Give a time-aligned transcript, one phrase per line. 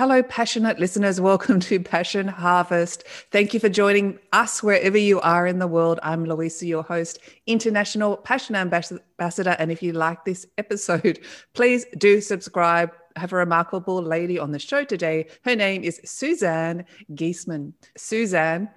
[0.00, 1.20] Hello, passionate listeners.
[1.20, 3.04] Welcome to Passion Harvest.
[3.30, 6.00] Thank you for joining us wherever you are in the world.
[6.02, 9.56] I'm Louisa, your host, International Passion Ambassador.
[9.58, 11.20] And if you like this episode,
[11.52, 12.92] please do subscribe.
[13.14, 15.26] I have a remarkable lady on the show today.
[15.44, 17.74] Her name is Suzanne Giesemann.
[17.94, 18.70] Suzanne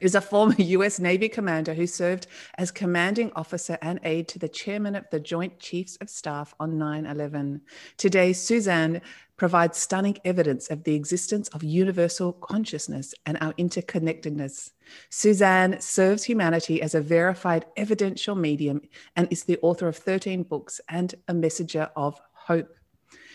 [0.00, 2.26] is a former US Navy commander who served
[2.58, 6.78] as commanding officer and aide to the chairman of the Joint Chiefs of Staff on
[6.78, 7.60] 9 11.
[7.96, 9.00] Today, Suzanne
[9.36, 14.72] provides stunning evidence of the existence of universal consciousness and our interconnectedness.
[15.10, 18.80] Suzanne serves humanity as a verified evidential medium
[19.16, 22.76] and is the author of 13 books and a messenger of hope.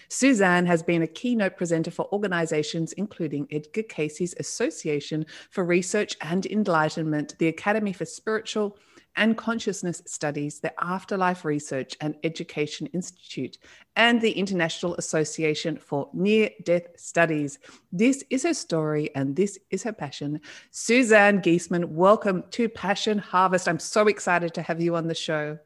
[0.10, 6.46] Suzanne has been a keynote presenter for organizations including Edgar Cayce's Association for Research and
[6.46, 8.78] Enlightenment, the Academy for Spiritual
[9.16, 13.58] and Consciousness Studies, the Afterlife Research and Education Institute,
[13.96, 17.60] and the International Association for Near Death Studies.
[17.92, 20.40] This is her story and this is her passion.
[20.72, 23.68] Suzanne Giesemann, welcome to Passion Harvest.
[23.68, 25.58] I'm so excited to have you on the show.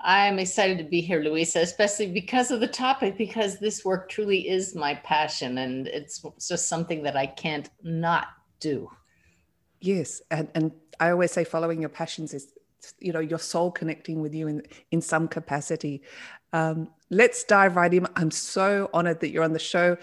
[0.00, 4.48] I'm excited to be here, Louisa, especially because of the topic, because this work truly
[4.48, 8.26] is my passion and it's just something that I can't not
[8.60, 8.90] do.
[9.80, 10.20] Yes.
[10.30, 12.52] And, and I always say following your passions is
[13.00, 16.02] you know your soul connecting with you in in some capacity
[16.52, 19.96] um, let's dive right in i'm so honored that you're on the show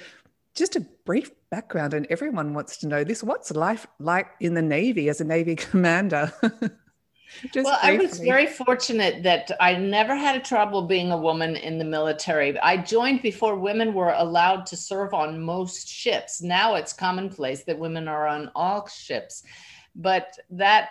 [0.54, 4.62] just a brief background and everyone wants to know this what's life like in the
[4.62, 6.32] navy as a navy commander
[7.56, 11.78] well, I was very fortunate that I never had a trouble being a woman in
[11.78, 12.58] the military.
[12.60, 16.42] I joined before women were allowed to serve on most ships.
[16.42, 19.44] Now it's commonplace that women are on all ships.
[19.96, 20.90] But that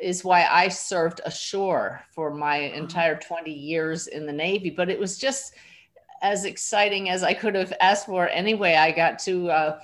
[0.00, 4.70] is why I served ashore for my entire 20 years in the Navy.
[4.70, 5.54] But it was just
[6.22, 8.74] as exciting as I could have asked for anyway.
[8.74, 9.80] I got to uh,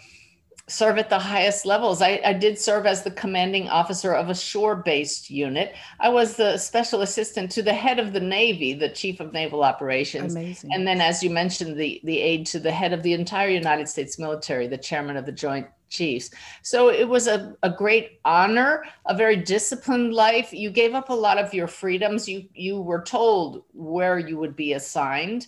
[0.66, 2.00] serve at the highest levels.
[2.00, 5.74] I, I, did serve as the commanding officer of a shore based unit.
[6.00, 9.62] I was the special assistant to the head of the Navy, the chief of naval
[9.62, 10.34] operations.
[10.34, 10.70] Amazing.
[10.72, 13.88] And then, as you mentioned, the, the aide to the head of the entire United
[13.88, 16.31] States military, the chairman of the Joint Chiefs.
[16.62, 20.53] So it was a, a great honor, a very disciplined life.
[20.53, 22.28] You gave up a lot of your freedoms.
[22.28, 25.47] You, you were told where you would be assigned.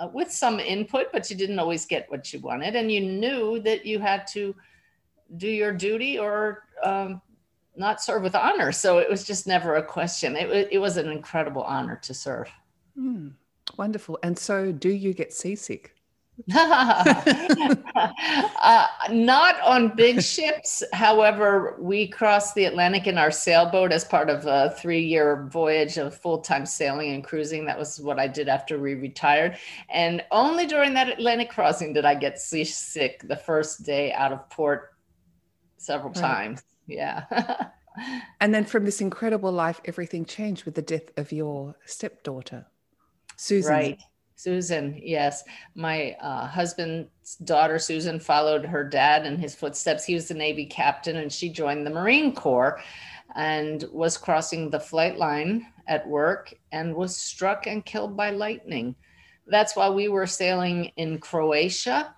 [0.00, 2.76] Uh, with some input, but you didn't always get what you wanted.
[2.76, 4.54] And you knew that you had to
[5.38, 7.20] do your duty or um,
[7.74, 8.70] not serve with honor.
[8.70, 10.36] So it was just never a question.
[10.36, 12.48] It, it was an incredible honor to serve.
[12.96, 13.32] Mm,
[13.76, 14.20] wonderful.
[14.22, 15.94] And so, do you get seasick?
[16.54, 18.14] uh,
[19.10, 20.82] not on big ships.
[20.92, 25.96] However, we crossed the Atlantic in our sailboat as part of a three year voyage
[25.96, 27.64] of full time sailing and cruising.
[27.64, 29.58] That was what I did after we retired.
[29.88, 34.48] And only during that Atlantic crossing did I get seasick the first day out of
[34.48, 34.94] port
[35.76, 36.20] several right.
[36.20, 36.62] times.
[36.86, 37.24] Yeah.
[38.40, 42.66] and then from this incredible life, everything changed with the death of your stepdaughter,
[43.36, 43.72] Susan.
[43.72, 44.00] Right.
[44.38, 45.42] Susan, yes.
[45.74, 50.04] My uh, husband's daughter, Susan, followed her dad in his footsteps.
[50.04, 52.80] He was the Navy captain and she joined the Marine Corps
[53.34, 58.94] and was crossing the flight line at work and was struck and killed by lightning.
[59.48, 62.14] That's why we were sailing in Croatia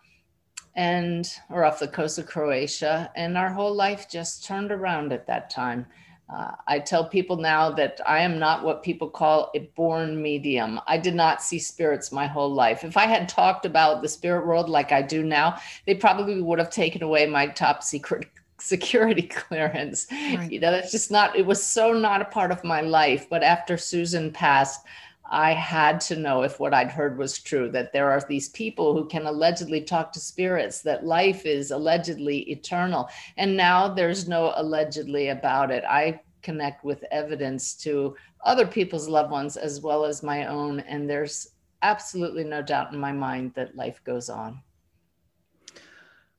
[0.76, 5.26] and or off the coast of Croatia and our whole life just turned around at
[5.28, 5.86] that time.
[6.32, 10.80] Uh, I tell people now that I am not what people call a born medium.
[10.86, 12.84] I did not see spirits my whole life.
[12.84, 16.60] If I had talked about the spirit world like I do now, they probably would
[16.60, 18.26] have taken away my top secret
[18.60, 20.06] security clearance.
[20.10, 20.52] Right.
[20.52, 23.28] You know, that's just not, it was so not a part of my life.
[23.28, 24.86] But after Susan passed,
[25.32, 28.94] I had to know if what I'd heard was true that there are these people
[28.94, 33.08] who can allegedly talk to spirits, that life is allegedly eternal.
[33.36, 35.84] And now there's no allegedly about it.
[35.88, 40.80] I connect with evidence to other people's loved ones as well as my own.
[40.80, 41.50] And there's
[41.82, 44.60] absolutely no doubt in my mind that life goes on.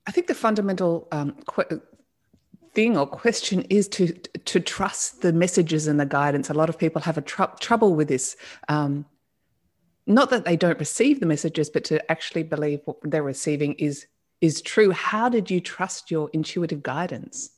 [0.07, 1.35] I think the fundamental um,
[2.73, 4.13] thing or question is to
[4.45, 6.49] to trust the messages and the guidance.
[6.49, 8.35] A lot of people have a tr- trouble with this.
[8.67, 9.05] Um,
[10.07, 14.07] not that they don't receive the messages, but to actually believe what they're receiving is
[14.41, 14.91] is true.
[14.91, 17.51] How did you trust your intuitive guidance?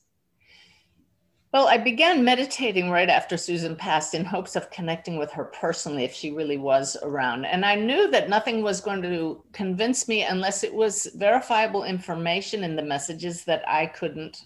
[1.54, 6.04] Well, I began meditating right after Susan passed in hopes of connecting with her personally
[6.04, 7.46] if she really was around.
[7.46, 12.64] And I knew that nothing was going to convince me unless it was verifiable information
[12.64, 14.46] in the messages that I couldn't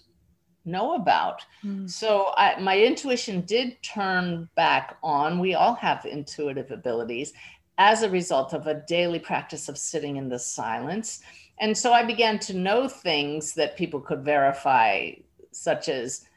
[0.66, 1.40] know about.
[1.64, 1.88] Mm.
[1.88, 5.38] So I, my intuition did turn back on.
[5.38, 7.32] We all have intuitive abilities
[7.78, 11.20] as a result of a daily practice of sitting in the silence.
[11.58, 15.12] And so I began to know things that people could verify,
[15.52, 16.27] such as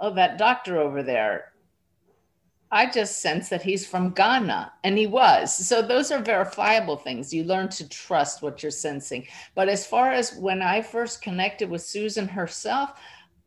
[0.00, 1.52] oh, that doctor over there,
[2.72, 5.54] I just sense that he's from Ghana, and he was.
[5.54, 7.34] So those are verifiable things.
[7.34, 9.26] You learn to trust what you're sensing.
[9.56, 12.92] But as far as when I first connected with Susan herself,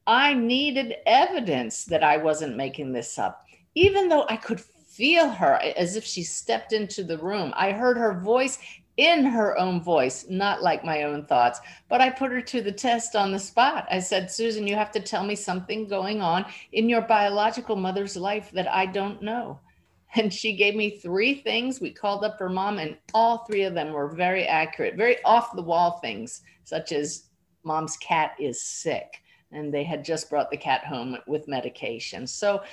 [0.05, 3.45] I needed evidence that I wasn't making this up.
[3.75, 7.97] Even though I could feel her as if she stepped into the room, I heard
[7.97, 8.59] her voice
[8.97, 11.59] in her own voice, not like my own thoughts.
[11.89, 13.87] But I put her to the test on the spot.
[13.89, 18.15] I said, Susan, you have to tell me something going on in your biological mother's
[18.15, 19.59] life that I don't know.
[20.15, 21.81] And she gave me three things.
[21.81, 25.55] We called up her mom, and all three of them were very accurate, very off
[25.55, 27.29] the wall things, such as
[27.63, 29.22] mom's cat is sick
[29.53, 32.27] and they had just brought the cat home with medication.
[32.27, 32.63] So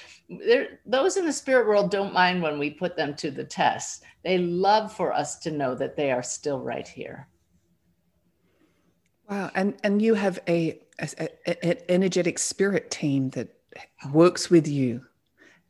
[0.86, 4.02] those in the spirit world don't mind when we put them to the test.
[4.24, 7.28] They love for us to know that they are still right here.
[9.28, 13.48] Wow, and and you have a, an energetic spirit team that
[14.12, 15.02] works with you.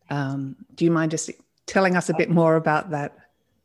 [0.09, 1.31] Um, do you mind just
[1.67, 3.17] telling us a bit more about that?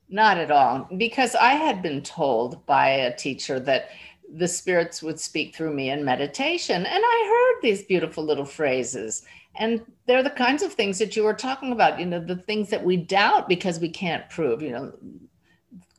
[0.10, 3.90] Not at all, because I had been told by a teacher that
[4.34, 6.86] the spirits would speak through me in meditation.
[6.86, 9.24] And I heard these beautiful little phrases.
[9.58, 12.70] And they're the kinds of things that you were talking about, you know, the things
[12.70, 14.94] that we doubt because we can't prove, you know,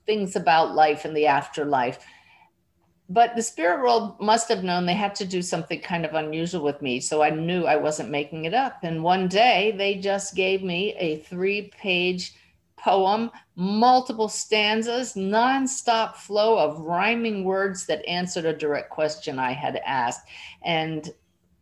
[0.05, 2.05] things about life and the afterlife.
[3.09, 6.63] But the spirit world must have known they had to do something kind of unusual
[6.63, 7.01] with me.
[7.01, 8.83] So I knew I wasn't making it up.
[8.83, 12.35] And one day they just gave me a three page
[12.87, 19.81] poem, multiple stanzas, nonstop flow of rhyming words that answered a direct question I had
[19.85, 20.29] asked.
[20.65, 21.13] And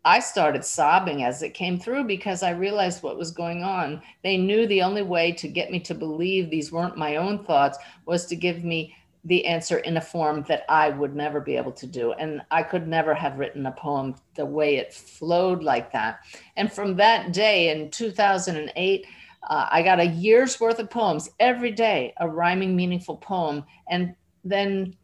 [0.04, 4.02] I started sobbing as it came through because I realized what was going on.
[4.22, 7.78] They knew the only way to get me to believe these weren't my own thoughts
[8.04, 8.94] was to give me
[9.24, 12.12] the answer in a form that I would never be able to do.
[12.12, 16.20] And I could never have written a poem the way it flowed like that.
[16.56, 19.06] And from that day in 2008,
[19.48, 23.64] uh, I got a year's worth of poems every day, a rhyming, meaningful poem.
[23.88, 24.96] And then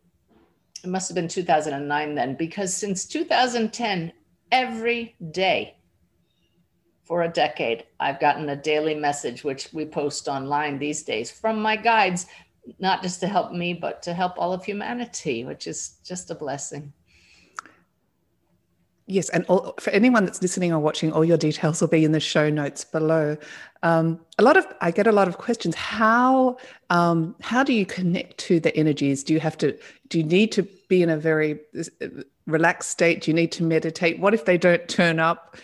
[0.82, 4.12] it must have been 2009 then, because since 2010,
[4.50, 5.76] every day
[7.04, 11.60] for a decade, I've gotten a daily message, which we post online these days from
[11.60, 12.26] my guides,
[12.78, 16.34] not just to help me, but to help all of humanity, which is just a
[16.34, 16.92] blessing.
[19.10, 22.12] Yes, and all, for anyone that's listening or watching, all your details will be in
[22.12, 23.36] the show notes below.
[23.82, 25.74] Um, a lot of I get a lot of questions.
[25.74, 26.58] How
[26.90, 29.24] um, how do you connect to the energies?
[29.24, 29.76] Do you have to?
[30.08, 32.06] Do you need to be in a very uh,
[32.46, 33.22] relaxed state?
[33.22, 34.20] Do you need to meditate?
[34.20, 35.56] What if they don't turn up?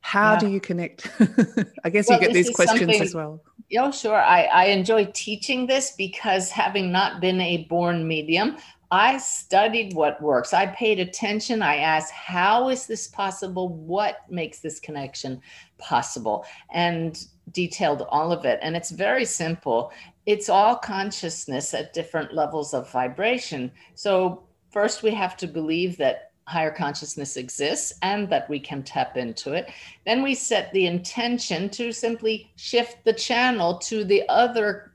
[0.00, 0.40] How yeah.
[0.40, 1.08] do you connect?
[1.84, 3.40] I guess well, you get these questions as well.
[3.68, 4.16] Yeah, sure.
[4.16, 8.56] I, I enjoy teaching this because having not been a born medium,
[8.90, 10.54] I studied what works.
[10.54, 11.60] I paid attention.
[11.60, 13.68] I asked, how is this possible?
[13.68, 15.42] What makes this connection
[15.76, 16.46] possible?
[16.72, 17.22] And
[17.52, 18.58] detailed all of it.
[18.62, 19.92] And it's very simple.
[20.24, 23.70] It's all consciousness at different levels of vibration.
[23.94, 29.18] So, first, we have to believe that higher consciousness exists and that we can tap
[29.18, 29.70] into it.
[30.06, 34.87] Then we set the intention to simply shift the channel to the other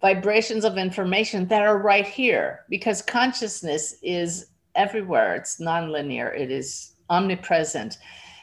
[0.00, 5.34] vibrations of information that are right here because consciousness is everywhere.
[5.34, 7.98] It's nonlinear, it is omnipresent.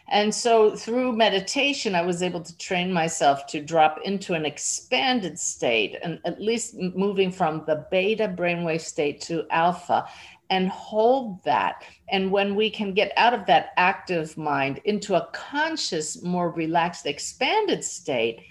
[0.08, 5.40] And so through meditation, I was able to train myself to drop into an expanded
[5.40, 10.06] state and at least moving from the beta brainwave state to alpha
[10.52, 11.84] and hold that.
[12.10, 17.08] And when we can get out of that active mind into a conscious, more relaxed,
[17.08, 18.42] expanded state,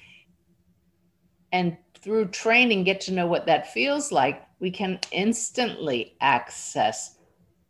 [1.52, 7.16] and through training get to know what that feels like, we can instantly access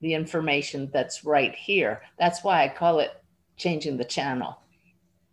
[0.00, 2.02] the information that's right here.
[2.18, 3.12] That's why I call it
[3.56, 4.58] changing the channel.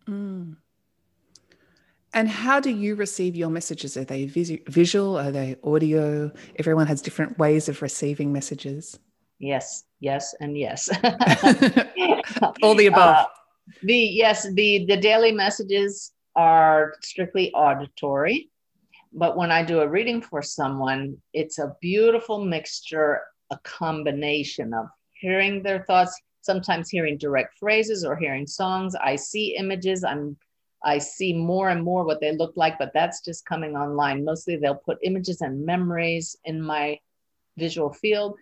[0.06, 0.56] Mm.
[2.14, 3.96] And how do you receive your messages?
[3.96, 5.18] Are they vis- visual?
[5.18, 6.30] Are they audio?
[6.58, 8.98] Everyone has different ways of receiving messages.
[9.40, 10.88] Yes, yes, and yes.
[12.62, 13.16] All the above.
[13.16, 13.26] Uh,
[13.82, 18.51] the yes, the the daily messages are strictly auditory
[19.12, 23.20] but when I do a reading for someone, it's a beautiful mixture
[23.52, 28.94] a combination of hearing their thoughts, sometimes hearing direct phrases or hearing songs.
[28.94, 30.02] I see images.
[30.02, 30.36] I'm
[30.84, 34.24] I see more and more what they look like, but that's just coming online.
[34.24, 36.98] Mostly they'll put images and memories in my
[37.56, 38.36] visual field,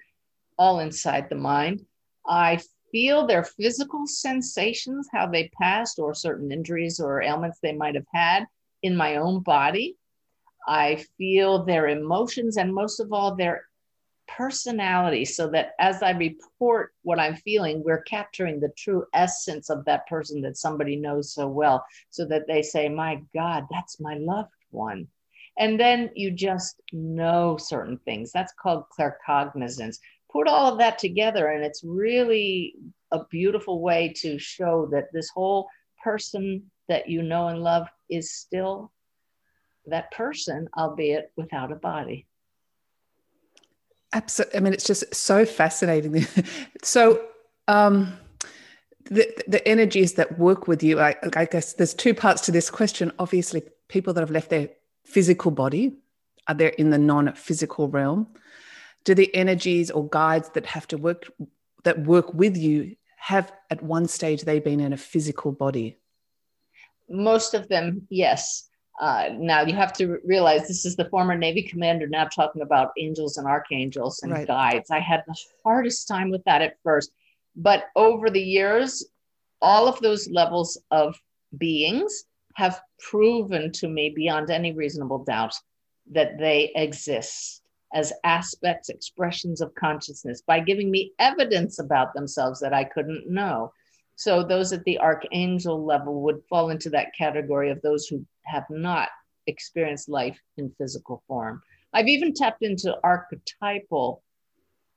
[0.59, 1.85] all inside the mind.
[2.27, 2.61] I
[2.93, 8.07] feel their physical sensations, how they passed, or certain injuries or ailments they might have
[8.15, 8.47] had
[8.83, 9.97] in my own body.
[10.67, 13.64] I feel their emotions and most of all, their
[14.37, 19.85] personality so that as I report what I'm feeling, we're capturing the true essence of
[19.85, 24.14] that person that somebody knows so well, so that they say, My God, that's my
[24.14, 25.09] loved one.
[25.59, 28.31] And then you just know certain things.
[28.33, 29.99] That's called claircognizance.
[30.33, 32.76] Put all of that together, and it's really
[33.11, 35.69] a beautiful way to show that this whole
[36.02, 38.93] person that you know and love is still
[39.87, 42.27] that person, albeit without a body.
[44.13, 44.57] Absolutely.
[44.57, 46.27] I mean, it's just so fascinating.
[46.83, 47.25] so,
[47.69, 48.19] um,
[49.05, 52.71] the, the energies that work with you, I, I guess there's two parts to this
[52.71, 53.13] question.
[53.19, 54.71] Obviously, people that have left their
[55.05, 55.97] physical body
[56.47, 58.29] are there in the non-physical realm.
[59.05, 61.31] Do the energies or guides that have to work
[61.85, 65.99] that work with you have at one stage they been in a physical body?
[67.09, 68.69] Most of them, yes.
[69.00, 72.92] Uh, now you have to realize this is the former Navy commander now talking about
[72.99, 74.47] angels and archangels and right.
[74.47, 74.90] guides.
[74.90, 77.11] I had the hardest time with that at first,
[77.57, 79.07] but over the years,
[79.62, 81.19] all of those levels of
[81.57, 82.25] beings
[82.57, 85.54] have proven to me beyond any reasonable doubt
[86.11, 87.62] that they exist
[87.95, 93.73] as aspects, expressions of consciousness by giving me evidence about themselves that I couldn't know.
[94.21, 98.67] So those at the archangel level would fall into that category of those who have
[98.69, 99.09] not
[99.47, 101.62] experienced life in physical form.
[101.95, 104.23] I've even tapped into archetypal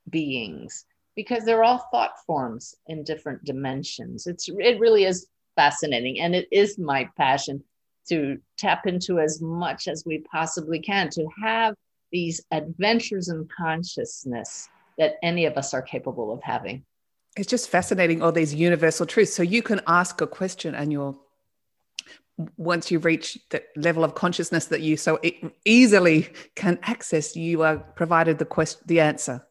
[0.09, 0.83] beings
[1.15, 4.27] because they're all thought forms in different dimensions.
[4.27, 7.63] It's it really is fascinating and it is my passion
[8.09, 11.75] to tap into as much as we possibly can to have
[12.11, 16.83] these adventures in consciousness that any of us are capable of having
[17.35, 19.33] it's just fascinating all these universal truths.
[19.33, 21.15] So you can ask a question and you're
[22.57, 27.61] once you reach the level of consciousness that you so e- easily can access you
[27.61, 29.45] are provided the question the answer.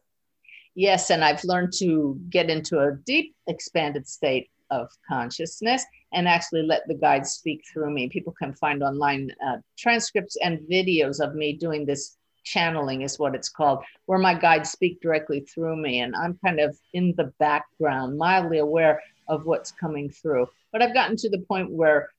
[0.75, 6.63] Yes and i've learned to get into a deep expanded state of consciousness and actually
[6.63, 8.09] let the guide speak through me.
[8.09, 13.35] People can find online uh, transcripts and videos of me doing this channeling is what
[13.35, 15.99] it's called, where my guides speak directly through me.
[15.99, 20.47] And I'm kind of in the background, mildly aware of what's coming through.
[20.71, 22.09] But I've gotten to the point where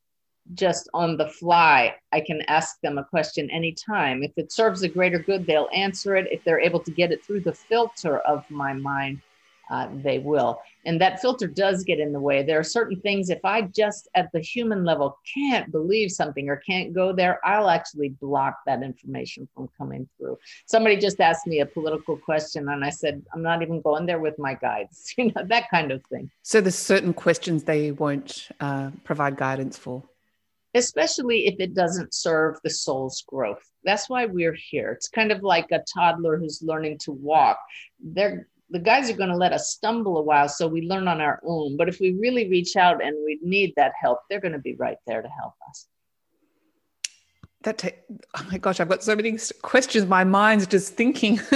[0.52, 4.22] just on the fly, I can ask them a question anytime.
[4.22, 6.28] If it serves a greater good, they'll answer it.
[6.30, 9.22] If they're able to get it through the filter of my mind,
[9.70, 10.60] uh, they will.
[10.86, 12.42] And that filter does get in the way.
[12.42, 16.56] There are certain things, if I just at the human level can't believe something or
[16.56, 20.38] can't go there, I'll actually block that information from coming through.
[20.66, 24.20] Somebody just asked me a political question, and I said, I'm not even going there
[24.20, 26.30] with my guides, you know, that kind of thing.
[26.42, 30.02] So there's certain questions they won't uh, provide guidance for.
[30.76, 33.62] Especially if it doesn't serve the soul's growth.
[33.84, 34.90] That's why we're here.
[34.90, 37.58] It's kind of like a toddler who's learning to walk.
[38.02, 41.20] They're the guys are going to let us stumble a while so we learn on
[41.20, 41.76] our own.
[41.76, 44.74] But if we really reach out and we need that help, they're going to be
[44.74, 45.86] right there to help us.
[47.62, 47.88] That ta-
[48.36, 50.06] oh my gosh, I've got so many questions.
[50.06, 51.36] My mind's just thinking.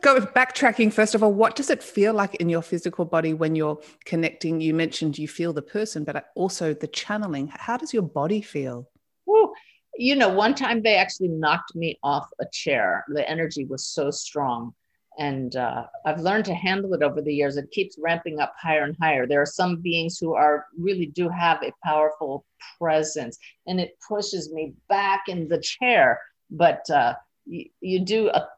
[0.00, 1.32] Go backtracking first of all.
[1.32, 4.60] What does it feel like in your physical body when you're connecting?
[4.60, 7.52] You mentioned you feel the person, but uh, also the channeling.
[7.54, 8.90] How does your body feel?
[9.26, 9.52] Woo.
[9.96, 13.04] You know, one time they actually knocked me off a chair.
[13.08, 14.74] The energy was so strong
[15.18, 17.56] and uh, I've learned to handle it over the years.
[17.56, 19.26] It keeps ramping up higher and higher.
[19.26, 22.44] There are some beings who are really do have a powerful
[22.78, 26.20] presence, and it pushes me back in the chair.
[26.50, 27.14] But uh,
[27.46, 28.48] you, you do a,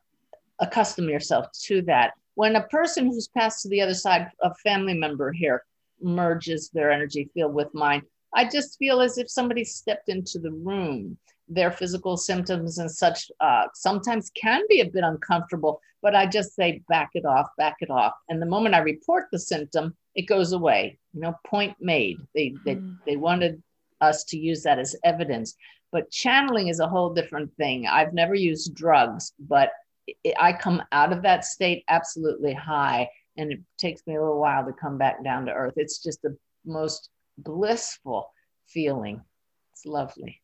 [0.59, 2.13] accustom yourself to that.
[2.35, 5.65] When a person who's passed to the other side, a family member here,
[6.01, 8.03] merges their energy field with mine,
[8.35, 11.17] I just feel as if somebody stepped into the room
[11.49, 16.55] their physical symptoms and such uh, sometimes can be a bit uncomfortable, but I just
[16.55, 18.15] say, back it off, back it off.
[18.29, 20.99] And the moment I report the symptom, it goes away.
[21.15, 22.19] You know, point made.
[22.35, 22.99] They, they, mm.
[23.07, 23.63] they wanted
[24.01, 25.55] us to use that as evidence.
[25.93, 27.87] But channeling is a whole different thing.
[27.87, 29.71] I've never used drugs, but
[30.07, 33.09] it, I come out of that state absolutely high.
[33.37, 35.75] And it takes me a little while to come back down to earth.
[35.77, 38.33] It's just the most blissful
[38.67, 39.23] feeling.
[39.73, 40.41] It's lovely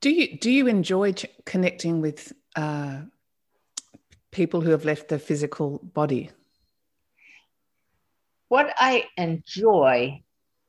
[0.00, 3.00] do you do you enjoy ch- connecting with uh,
[4.30, 6.30] people who have left the physical body?
[8.48, 10.22] What I enjoy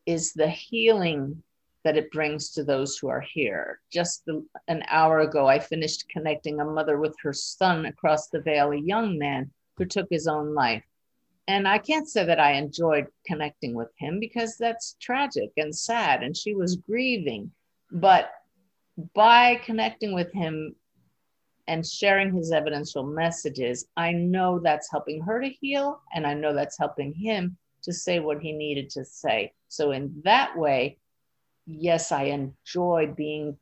[0.06, 1.44] is the healing
[1.84, 3.80] that it brings to those who are here.
[3.92, 8.42] Just the, an hour ago, I finished connecting a mother with her son across the
[8.42, 10.84] veil, a young man who took his own life.
[11.48, 16.22] And I can't say that I enjoyed connecting with him because that's tragic and sad,
[16.22, 17.52] and she was grieving.
[17.92, 18.30] But
[19.14, 20.76] by connecting with him
[21.68, 26.54] and sharing his evidential messages, I know that's helping her to heal, and I know
[26.54, 29.54] that's helping him to say what he needed to say.
[29.68, 30.98] So, in that way,
[31.66, 33.58] yes, I enjoy being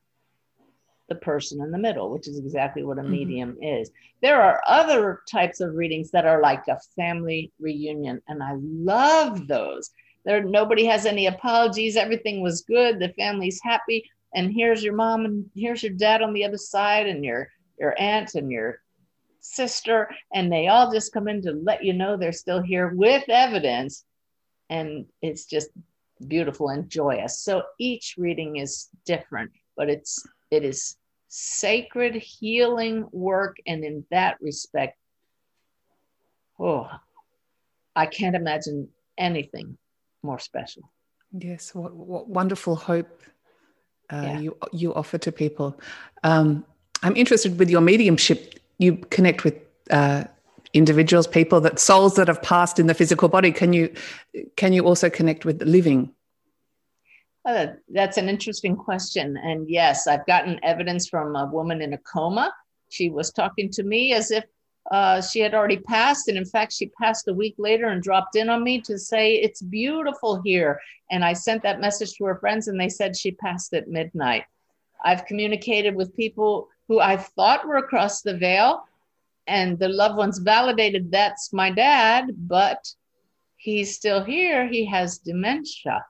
[1.10, 3.12] the person in the middle, which is exactly what a mm-hmm.
[3.12, 3.92] medium is.
[4.22, 9.48] There are other types of readings that are like a family reunion, and I love
[9.48, 9.90] those.
[10.26, 11.96] There, nobody has any apologies.
[11.96, 13.00] Everything was good.
[13.00, 17.08] The family's happy, and here's your mom and here's your dad on the other side,
[17.08, 18.82] and your your aunt and your
[19.40, 23.24] sister, and they all just come in to let you know they're still here with
[23.30, 24.04] evidence,
[24.70, 25.70] and it's just
[26.28, 27.40] beautiful and joyous.
[27.40, 34.38] So each reading is different, but it's it is sacred healing work, and in that
[34.42, 34.98] respect,
[36.60, 36.90] oh,
[37.96, 39.78] I can't imagine anything
[40.24, 40.92] more special.
[41.38, 43.22] Yes, what, what wonderful hope
[44.12, 44.40] uh, yeah.
[44.40, 45.80] you you offer to people.
[46.24, 46.66] Um,
[47.04, 48.60] I'm interested with your mediumship.
[48.78, 49.56] You connect with
[49.92, 50.26] uh,
[50.74, 53.52] individuals, people that souls that have passed in the physical body.
[53.52, 53.94] Can you
[54.56, 56.14] can you also connect with the living?
[57.46, 59.38] Uh, that's an interesting question.
[59.38, 62.52] And yes, I've gotten evidence from a woman in a coma.
[62.90, 64.44] She was talking to me as if
[64.92, 66.28] uh, she had already passed.
[66.28, 69.36] And in fact, she passed a week later and dropped in on me to say,
[69.36, 70.80] It's beautiful here.
[71.12, 74.44] And I sent that message to her friends, and they said she passed at midnight.
[75.04, 78.84] I've communicated with people who I thought were across the veil,
[79.48, 82.86] and the loved ones validated that's my dad, but
[83.56, 84.68] he's still here.
[84.68, 86.06] He has dementia.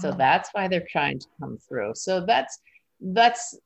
[0.00, 0.14] So oh.
[0.16, 1.92] that's why they're trying to come through.
[1.94, 2.58] So that's
[3.00, 3.58] that's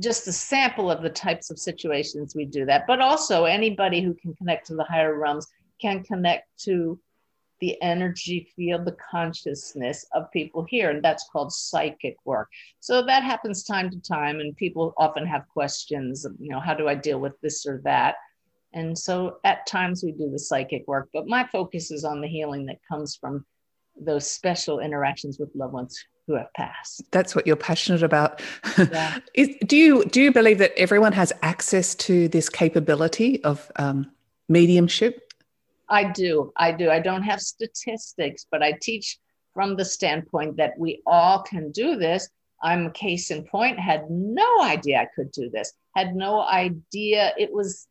[0.00, 2.86] just a sample of the types of situations we do that.
[2.86, 5.46] But also anybody who can connect to the higher realms
[5.80, 6.98] can connect to
[7.60, 10.90] the energy field, the consciousness of people here.
[10.90, 12.48] And that's called psychic work.
[12.80, 14.40] So that happens time to time.
[14.40, 18.16] And people often have questions, you know, how do I deal with this or that?
[18.72, 22.26] And so at times we do the psychic work, but my focus is on the
[22.26, 23.46] healing that comes from
[23.96, 25.96] those special interactions with loved ones
[26.26, 27.02] who have passed.
[27.10, 28.40] That's what you're passionate about.
[28.78, 29.18] Yeah.
[29.34, 34.10] Is, do you do you believe that everyone has access to this capability of um,
[34.48, 35.32] mediumship?
[35.88, 36.52] I do.
[36.56, 36.90] I do.
[36.90, 39.18] I don't have statistics, but I teach
[39.52, 42.28] from the standpoint that we all can do this.
[42.62, 47.34] I'm a case in point, had no idea I could do this, had no idea
[47.38, 47.86] it was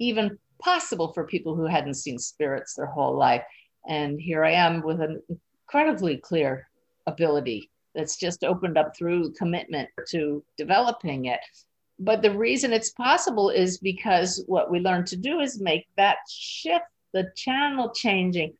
[0.00, 3.44] even possible for people who hadn't seen spirits their whole life.
[3.88, 6.68] And here I am with an incredibly clear
[7.06, 11.40] ability that's just opened up through commitment to developing it.
[11.98, 16.18] But the reason it's possible is because what we learn to do is make that
[16.28, 18.52] shift, the channel changing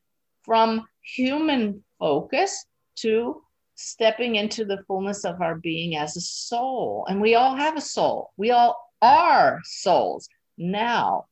[0.42, 2.64] from human focus
[2.96, 3.42] to
[3.74, 7.04] stepping into the fullness of our being as a soul.
[7.08, 11.26] And we all have a soul, we all are souls now.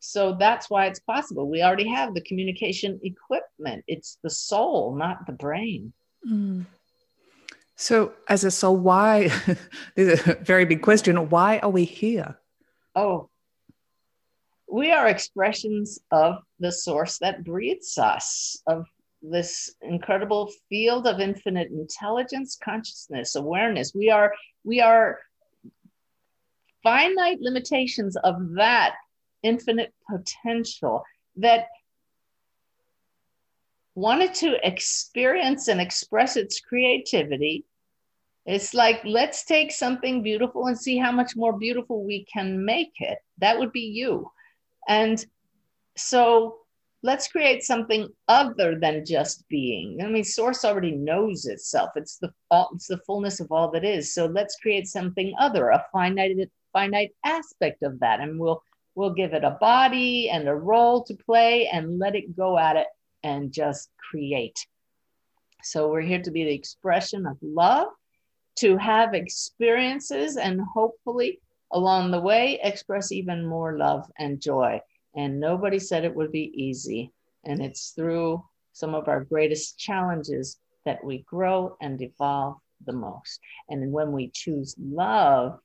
[0.00, 1.50] So that's why it's possible.
[1.50, 3.82] We already have the communication equipment.
[3.88, 5.92] It's the soul, not the brain.
[6.24, 6.66] Mm.
[7.80, 9.28] So, as a soul, why?
[9.94, 11.30] this is a very big question.
[11.30, 12.36] Why are we here?
[12.96, 13.30] Oh,
[14.70, 18.84] we are expressions of the source that breathes us, of
[19.22, 23.94] this incredible field of infinite intelligence, consciousness, awareness.
[23.94, 25.20] We are we are
[26.82, 28.96] finite limitations of that
[29.44, 31.04] infinite potential
[31.36, 31.68] that
[33.98, 37.64] wanted to experience and express its creativity.
[38.46, 42.92] It's like, let's take something beautiful and see how much more beautiful we can make
[43.00, 43.18] it.
[43.38, 44.30] That would be you.
[44.88, 45.22] And
[45.96, 46.58] so
[47.02, 50.00] let's create something other than just being.
[50.02, 51.90] I mean, source already knows itself.
[51.96, 52.32] It's the
[52.74, 54.14] it's the fullness of all that is.
[54.14, 58.62] So let's create something other, a finite finite aspect of that, and we'll
[58.98, 62.74] We'll give it a body and a role to play and let it go at
[62.74, 62.88] it
[63.22, 64.58] and just create.
[65.62, 67.88] So we're here to be the expression of love,
[68.56, 71.40] to have experiences and hopefully
[71.72, 74.80] along the way express even more love and joy.
[75.14, 77.12] And nobody said it would be easy.
[77.44, 83.40] And it's through some of our greatest challenges that we grow and evolve the most.
[83.68, 85.58] And when we choose love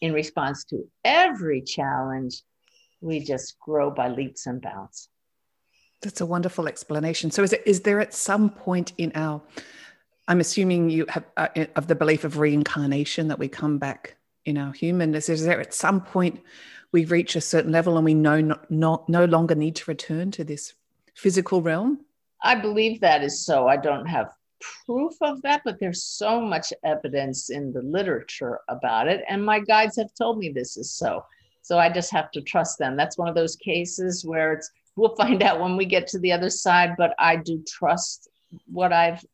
[0.00, 2.42] in response to every challenge,
[3.00, 5.08] we just grow by leaps and bounds.
[6.02, 7.30] That's a wonderful explanation.
[7.30, 9.40] So, is, it, is there at some point in our,
[10.28, 14.58] I'm assuming you have uh, of the belief of reincarnation that we come back in
[14.58, 16.40] our humanness, is there at some point
[16.90, 20.30] we reach a certain level and we know not, not, no longer need to return
[20.32, 20.74] to this
[21.14, 22.00] physical realm?
[22.42, 23.68] I believe that is so.
[23.68, 24.32] I don't have
[24.84, 29.22] proof of that, but there's so much evidence in the literature about it.
[29.28, 31.24] And my guides have told me this is so.
[31.62, 32.96] So I just have to trust them.
[32.96, 36.32] That's one of those cases where it's we'll find out when we get to the
[36.32, 38.28] other side, but I do trust
[38.66, 39.24] what I've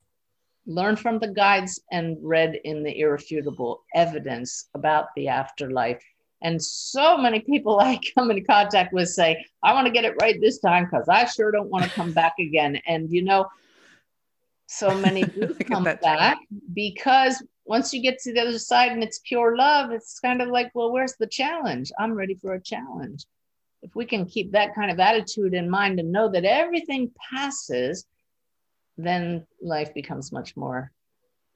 [0.67, 6.03] learned from the guides and read in the irrefutable evidence about the afterlife.
[6.43, 10.17] And so many people I come into contact with say, I want to get it
[10.21, 12.81] right this time because I sure don't want to come back again.
[12.87, 13.47] And you know,
[14.67, 16.39] so many do come back
[16.75, 20.49] because once you get to the other side and it's pure love, it's kind of
[20.49, 21.91] like, well, where's the challenge?
[21.99, 23.25] I'm ready for a challenge
[23.83, 28.07] if we can keep that kind of attitude in mind and know that everything passes,
[28.97, 30.91] then life becomes much more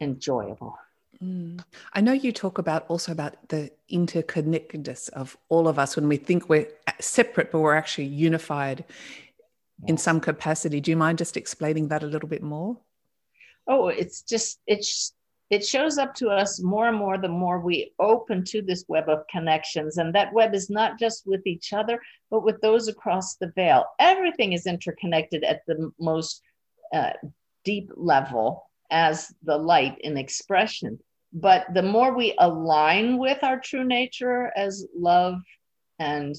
[0.00, 0.76] enjoyable.
[1.22, 1.62] Mm.
[1.92, 6.16] I know you talk about also about the interconnectedness of all of us when we
[6.16, 6.68] think we're
[7.00, 9.90] separate, but we're actually unified yes.
[9.90, 10.80] in some capacity.
[10.80, 12.78] Do you mind just explaining that a little bit more?
[13.66, 15.14] Oh, it's just, it's
[15.52, 19.10] it shows up to us more and more the more we open to this web
[19.10, 19.98] of connections.
[19.98, 23.84] And that web is not just with each other, but with those across the veil.
[23.98, 26.40] Everything is interconnected at the most
[26.94, 27.10] uh,
[27.64, 30.98] deep level as the light in expression.
[31.34, 35.34] But the more we align with our true nature as love
[35.98, 36.34] and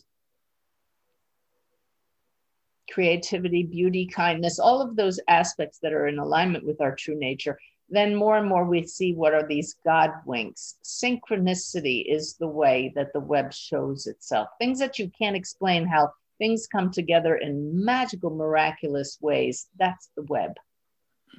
[2.91, 7.60] creativity, beauty, kindness, all of those aspects that are in alignment with our true nature,
[7.93, 10.77] then more and more we see what are these God winks.
[10.84, 14.49] Synchronicity is the way that the web shows itself.
[14.60, 19.67] Things that you can't explain how things come together in magical, miraculous ways.
[19.77, 20.53] That's the web.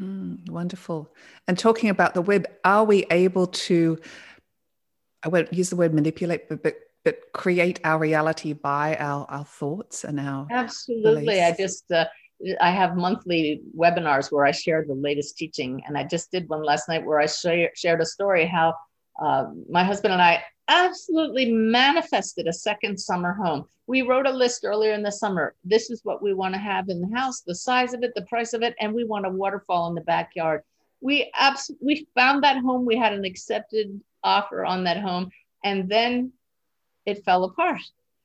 [0.00, 1.12] Mm, wonderful.
[1.48, 3.98] And talking about the web, are we able to,
[5.24, 9.44] I won't use the word manipulate, but, but, but create our reality by our, our
[9.44, 10.46] thoughts and our.
[10.50, 11.24] Absolutely.
[11.24, 11.42] Beliefs?
[11.42, 12.06] I just, uh,
[12.60, 15.82] I have monthly webinars where I share the latest teaching.
[15.86, 18.74] And I just did one last night where I share, shared a story how
[19.20, 23.64] uh, my husband and I absolutely manifested a second summer home.
[23.86, 25.54] We wrote a list earlier in the summer.
[25.64, 28.22] This is what we want to have in the house, the size of it, the
[28.22, 30.62] price of it, and we want a waterfall in the backyard.
[31.00, 32.86] We abs- we found that home.
[32.86, 35.30] We had an accepted offer on that home,
[35.62, 36.32] and then
[37.04, 37.82] it fell apart,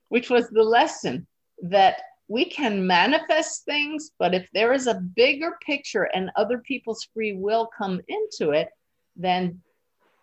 [0.07, 1.27] which was the lesson
[1.63, 1.97] that
[2.29, 7.33] we can manifest things, but if there is a bigger picture and other people's free
[7.33, 8.69] will come into it,
[9.15, 9.59] then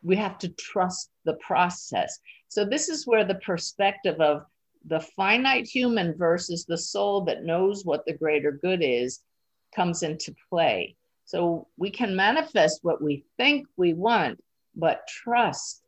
[0.05, 2.21] we have to trust the process.
[2.49, 4.47] So, this is where the perspective of
[4.87, 9.21] the finite human versus the soul that knows what the greater good is
[9.75, 10.95] comes into play.
[11.25, 14.39] So, we can manifest what we think we want,
[14.77, 15.83] but trust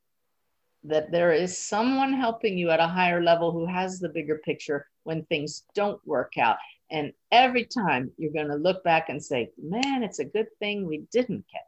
[0.83, 4.87] that there is someone helping you at a higher level who has the bigger picture
[5.09, 6.59] when things don't work out.
[6.91, 10.87] And every time you're going to look back and say, man, it's a good thing
[10.87, 11.65] we didn't get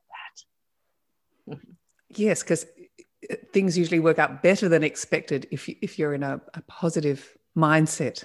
[1.48, 1.58] that.
[2.10, 2.66] yes, because
[3.30, 6.60] uh, things usually work out better than expected if, you, if you're in a, a
[6.68, 8.24] positive mindset.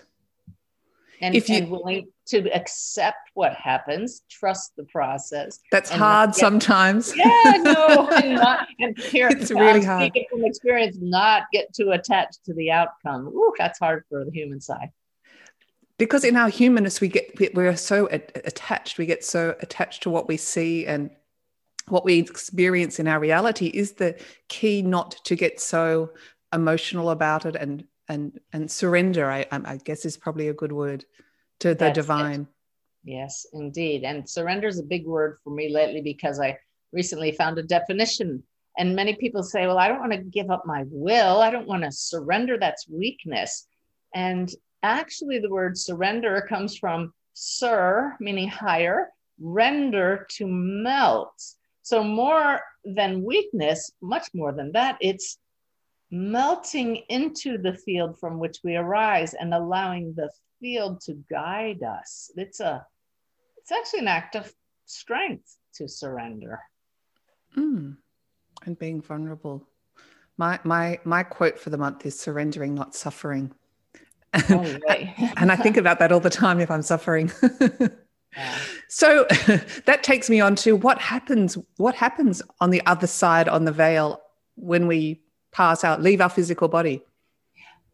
[1.22, 5.62] And, if you, and willing to accept what happens, trust the process.
[5.72, 7.16] That's hard sometimes.
[7.16, 10.12] Yeah, no, and, not, and here, it's really hard.
[10.30, 13.28] From experience, not get too attached to the outcome.
[13.28, 14.90] Ooh, that's hard for the human side
[15.98, 20.28] because in our humanness we get we're so attached we get so attached to what
[20.28, 21.10] we see and
[21.88, 26.10] what we experience in our reality is the key not to get so
[26.54, 31.06] emotional about it and and and surrender i i guess is probably a good word
[31.60, 32.42] to the That's divine.
[32.42, 33.12] It.
[33.12, 34.04] yes indeed.
[34.04, 36.58] And surrender is a big word for me lately because i
[36.92, 38.42] recently found a definition.
[38.78, 41.42] And many people say well i don't want to give up my will.
[41.42, 42.58] I don't want to surrender.
[42.58, 43.68] That's weakness.
[44.14, 44.50] And
[44.86, 51.42] Actually, the word surrender comes from sur, meaning higher, render to melt.
[51.82, 55.40] So, more than weakness, much more than that, it's
[56.12, 60.30] melting into the field from which we arise and allowing the
[60.62, 62.30] field to guide us.
[62.38, 62.86] It's a
[63.58, 64.54] it's actually an act of
[64.86, 66.60] strength to surrender.
[67.58, 67.98] Mm.
[68.68, 69.68] And being vulnerable.
[70.38, 73.52] My my my quote for the month is surrendering, not suffering.
[74.50, 74.78] Oh,
[75.38, 77.32] and I think about that all the time if I'm suffering.
[77.62, 78.60] yeah.
[78.88, 79.26] So
[79.86, 81.58] that takes me on to what happens.
[81.78, 84.22] What happens on the other side, on the veil,
[84.56, 85.22] when we
[85.52, 87.02] pass out, leave our physical body?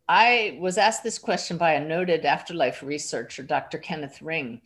[0.08, 3.78] I was asked this question by a noted afterlife researcher, Dr.
[3.78, 4.62] Kenneth Ring.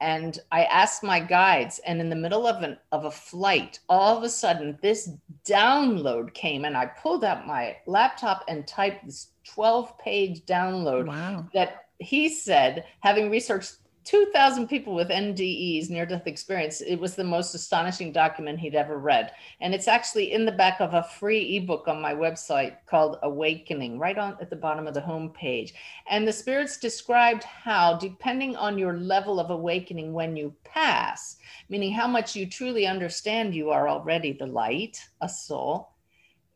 [0.00, 4.16] And I asked my guides, and in the middle of an of a flight, all
[4.16, 5.10] of a sudden this
[5.44, 11.46] download came, and I pulled out my laptop and typed this 12 page download wow.
[11.52, 16.80] that he said, having researched 2,000 people with NDEs, near death experience.
[16.80, 19.32] It was the most astonishing document he'd ever read.
[19.60, 23.98] And it's actually in the back of a free ebook on my website called Awakening,
[23.98, 25.74] right on at the bottom of the home page.
[26.08, 31.36] And the spirits described how, depending on your level of awakening when you pass,
[31.68, 35.90] meaning how much you truly understand you are already the light, a soul,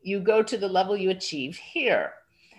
[0.03, 2.13] you go to the level you achieve here.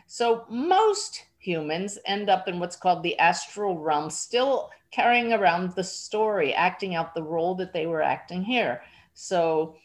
[0.08, 5.84] So most humans end up in what's called the astral realm, still carrying around the
[5.84, 8.82] story, acting out the role that they were acting here.
[9.14, 9.76] So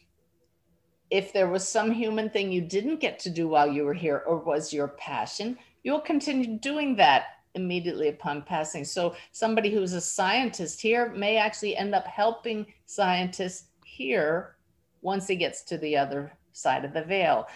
[1.11, 4.23] if there was some human thing you didn't get to do while you were here
[4.27, 8.85] or was your passion, you'll continue doing that immediately upon passing.
[8.85, 14.57] So somebody who's a scientist here may actually end up helping scientists here
[15.03, 17.46] once he gets to the other side of the veil.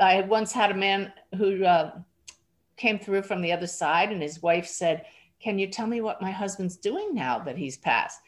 [0.00, 1.92] I once had a man who uh,
[2.76, 5.04] came through from the other side, and his wife said,
[5.40, 8.20] Can you tell me what my husband's doing now that he's passed?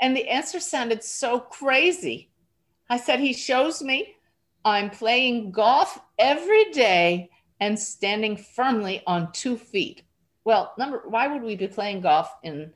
[0.00, 2.30] And the answer sounded so crazy.
[2.88, 4.14] I said, He shows me
[4.64, 7.30] I'm playing golf every day
[7.60, 10.02] and standing firmly on two feet.
[10.44, 12.72] Well, number why would we be playing golf in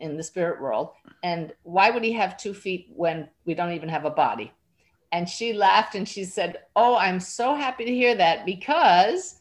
[0.00, 0.90] in the spirit world?
[1.22, 4.52] And why would he have two feet when we don't even have a body?
[5.10, 9.37] And she laughed and she said, Oh, I'm so happy to hear that because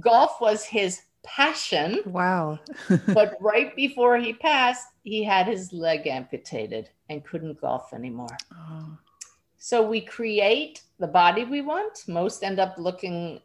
[0.00, 2.00] golf was his passion.
[2.06, 2.58] Wow.
[3.08, 8.36] but right before he passed, he had his leg amputated and couldn't golf anymore.
[8.52, 8.98] Oh.
[9.58, 12.06] So we create the body we want.
[12.06, 13.40] Most end up looking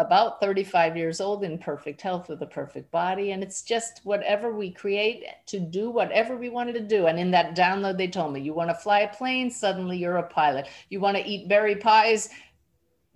[0.00, 3.32] about 35 years old in perfect health with a perfect body.
[3.32, 7.06] And it's just whatever we create to do whatever we wanted to do.
[7.06, 10.16] And in that download, they told me, you want to fly a plane, suddenly you're
[10.16, 10.68] a pilot.
[10.88, 12.30] You want to eat berry pies,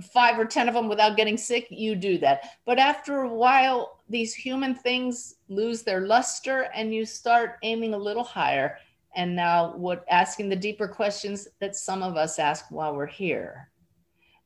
[0.03, 2.51] five or 10 of them without getting sick, you do that.
[2.65, 7.99] But after a while, these human things lose their luster and you start aiming a
[7.99, 8.79] little higher.
[9.17, 13.71] And now, what asking the deeper questions that some of us ask while we're here.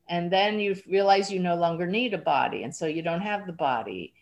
[0.08, 2.64] And then you realize you no longer need a body.
[2.64, 4.12] And so you don't have the body.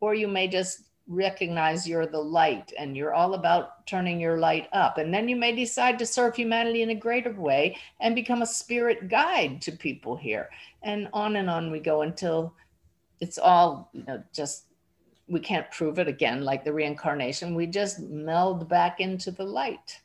[0.00, 4.68] Or you may just recognize you're the light and you're all about turning your light
[4.72, 4.98] up.
[4.98, 8.46] And then you may decide to serve humanity in a greater way and become a
[8.46, 10.48] spirit guide to people here.
[10.82, 12.54] And on and on we go until
[13.20, 14.64] it's all, you know, just
[15.28, 17.54] we can't prove it again like the reincarnation.
[17.54, 20.00] We just meld back into the light.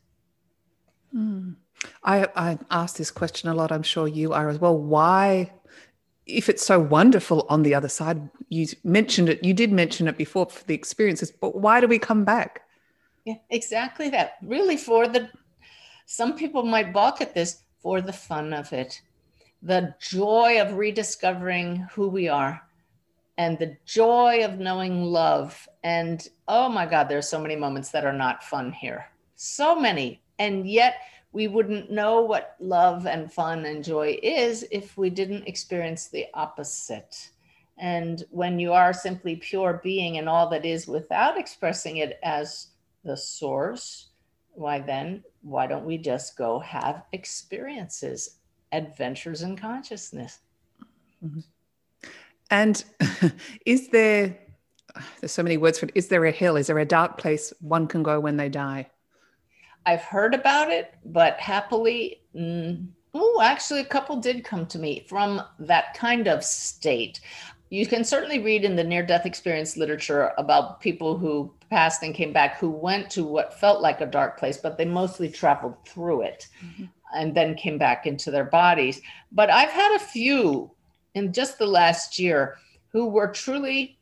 [1.15, 1.55] Mm.
[2.03, 3.71] I, I ask this question a lot.
[3.71, 4.77] I'm sure you are as well.
[4.77, 5.51] Why
[6.29, 10.17] if it's so wonderful on the other side, you mentioned it, you did mention it
[10.17, 12.61] before for the experiences, but why do we come back?
[13.25, 14.33] Yeah, exactly that.
[14.41, 15.29] Really, for the,
[16.05, 19.01] some people might balk at this for the fun of it,
[19.61, 22.61] the joy of rediscovering who we are,
[23.37, 25.67] and the joy of knowing love.
[25.83, 29.05] And oh my God, there's so many moments that are not fun here.
[29.35, 30.21] So many.
[30.39, 30.95] And yet,
[31.31, 36.25] we wouldn't know what love and fun and joy is if we didn't experience the
[36.33, 37.29] opposite.
[37.77, 42.67] And when you are simply pure being and all that is without expressing it as
[43.05, 44.07] the source,
[44.53, 48.37] why then, why don't we just go have experiences,
[48.71, 50.39] adventures in consciousness?
[51.23, 51.39] Mm-hmm.
[52.49, 52.83] And
[53.65, 54.37] is there,
[55.21, 56.57] there's so many words for it, is there a hill?
[56.57, 58.89] Is there a dark place one can go when they die?
[59.85, 65.05] I've heard about it, but happily, mm, oh, actually, a couple did come to me
[65.07, 67.21] from that kind of state.
[67.69, 72.15] You can certainly read in the near death experience literature about people who passed and
[72.15, 75.75] came back who went to what felt like a dark place, but they mostly traveled
[75.87, 76.85] through it mm-hmm.
[77.15, 79.01] and then came back into their bodies.
[79.31, 80.71] But I've had a few
[81.13, 82.57] in just the last year
[82.91, 83.98] who were truly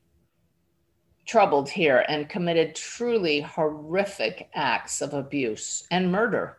[1.27, 6.57] troubled here and committed truly horrific acts of abuse and murder.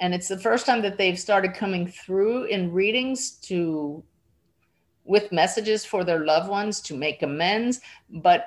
[0.00, 4.02] And it's the first time that they've started coming through in readings to
[5.04, 8.46] with messages for their loved ones to make amends, but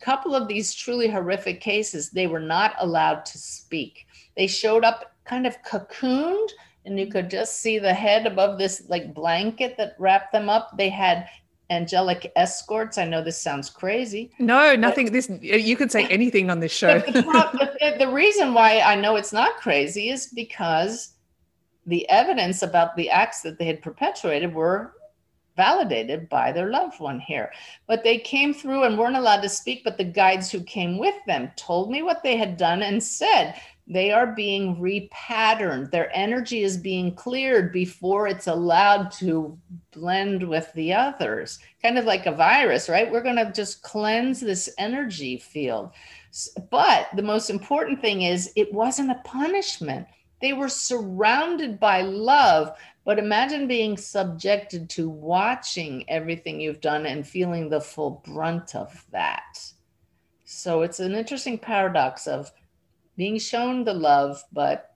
[0.00, 4.06] a couple of these truly horrific cases they were not allowed to speak.
[4.36, 6.48] They showed up kind of cocooned
[6.86, 10.76] and you could just see the head above this like blanket that wrapped them up.
[10.76, 11.28] They had
[11.70, 12.98] angelic escorts.
[12.98, 14.32] I know this sounds crazy.
[14.38, 15.12] No, nothing.
[15.12, 16.98] This you could say anything on this show.
[16.98, 21.14] the, the reason why I know it's not crazy is because
[21.86, 24.94] the evidence about the acts that they had perpetuated were
[25.56, 27.52] validated by their loved one here.
[27.86, 31.14] But they came through and weren't allowed to speak, but the guides who came with
[31.26, 35.90] them told me what they had done and said they are being repatterned.
[35.90, 39.58] Their energy is being cleared before it's allowed to
[39.90, 41.58] blend with the others.
[41.82, 43.10] Kind of like a virus, right?
[43.10, 45.90] We're going to just cleanse this energy field.
[46.70, 50.06] But the most important thing is it wasn't a punishment.
[50.40, 52.78] They were surrounded by love.
[53.04, 59.04] But imagine being subjected to watching everything you've done and feeling the full brunt of
[59.10, 59.72] that.
[60.44, 62.52] So it's an interesting paradox of
[63.16, 64.94] being shown the love, but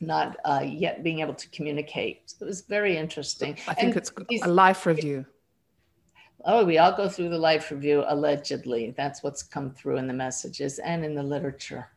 [0.00, 2.30] not uh, yet being able to communicate.
[2.30, 3.56] So it was very interesting.
[3.68, 5.24] I think and it's a life review.
[6.44, 8.94] Oh, we all go through the life review allegedly.
[8.96, 11.88] That's what's come through in the messages and in the literature.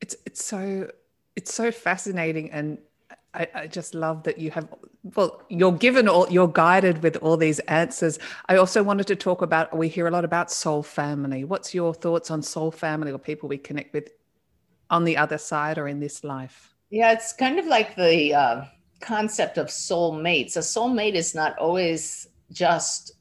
[0.00, 0.90] It's it's so
[1.36, 2.78] it's so fascinating and
[3.32, 4.66] I, I, just love that you have
[5.14, 8.18] well you're given all you're guided with all these answers.
[8.48, 11.44] I also wanted to talk about we hear a lot about soul family.
[11.44, 14.10] What's your thoughts on soul family or people we connect with
[14.90, 16.74] on the other side or in this life?
[16.90, 18.64] Yeah it's kind of like the uh,
[19.00, 23.12] concept of soul mates a soul mate is not always just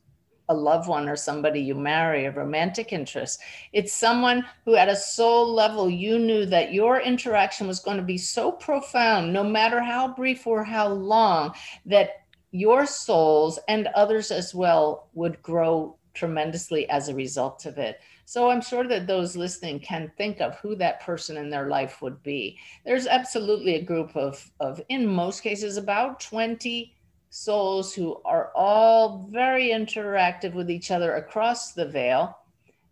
[0.50, 3.40] a loved one or somebody you marry, a romantic interest.
[3.72, 8.04] It's someone who, at a soul level, you knew that your interaction was going to
[8.04, 11.54] be so profound, no matter how brief or how long,
[11.86, 18.02] that your souls and others as well would grow tremendously as a result of it.
[18.26, 22.02] So I'm sure that those listening can think of who that person in their life
[22.02, 22.58] would be.
[22.86, 26.94] There's absolutely a group of, of in most cases, about 20
[27.30, 32.36] souls who are all very interactive with each other across the veil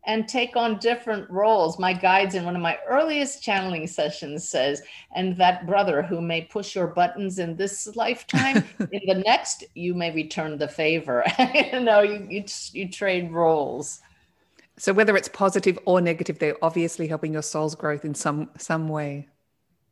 [0.05, 1.77] and take on different roles.
[1.79, 4.81] My guides in one of my earliest channeling sessions says,
[5.13, 9.93] and that brother who may push your buttons in this lifetime, in the next, you
[9.93, 11.25] may return the favor.
[11.53, 13.99] you know, you, you, you trade roles.
[14.77, 18.87] So whether it's positive or negative, they're obviously helping your soul's growth in some some
[18.87, 19.27] way.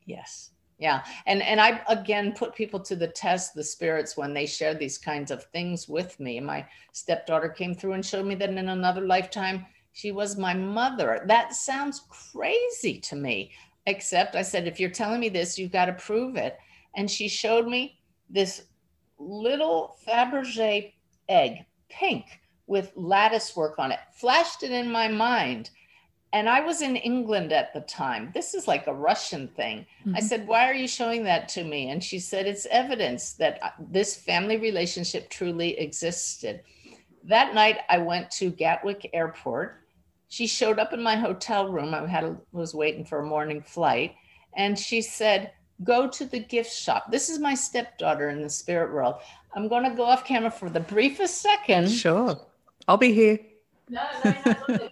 [0.06, 1.04] Yes yeah.
[1.26, 4.98] And and i again put people to the test the spirits when they share these
[4.98, 6.40] kinds of things with me.
[6.40, 11.24] My stepdaughter came through and showed me that in another lifetime she was my mother.
[11.28, 13.52] That sounds crazy to me
[13.88, 16.58] except i said if you're telling me this you've got to prove it.
[16.98, 18.64] And she showed me this
[19.18, 20.94] little fabergé
[21.30, 22.26] egg pink
[22.68, 25.70] with lattice work on it flashed it in my mind
[26.36, 28.30] and I was in England at the time.
[28.34, 29.86] This is like a Russian thing.
[30.02, 30.18] Mm-hmm.
[30.18, 31.92] I said, Why are you showing that to me?
[31.92, 36.62] And she said, It's evidence that uh, this family relationship truly existed.
[37.24, 39.86] That night, I went to Gatwick Airport.
[40.28, 41.94] She showed up in my hotel room.
[41.94, 44.16] I had a, was waiting for a morning flight.
[44.58, 45.52] And she said,
[45.86, 47.12] Go to the gift shop.
[47.12, 49.16] This is my stepdaughter in the spirit world.
[49.56, 51.90] I'm going to go off camera for the briefest second.
[51.90, 52.38] Sure.
[52.90, 53.40] I'll be here.
[53.90, 54.90] No, no,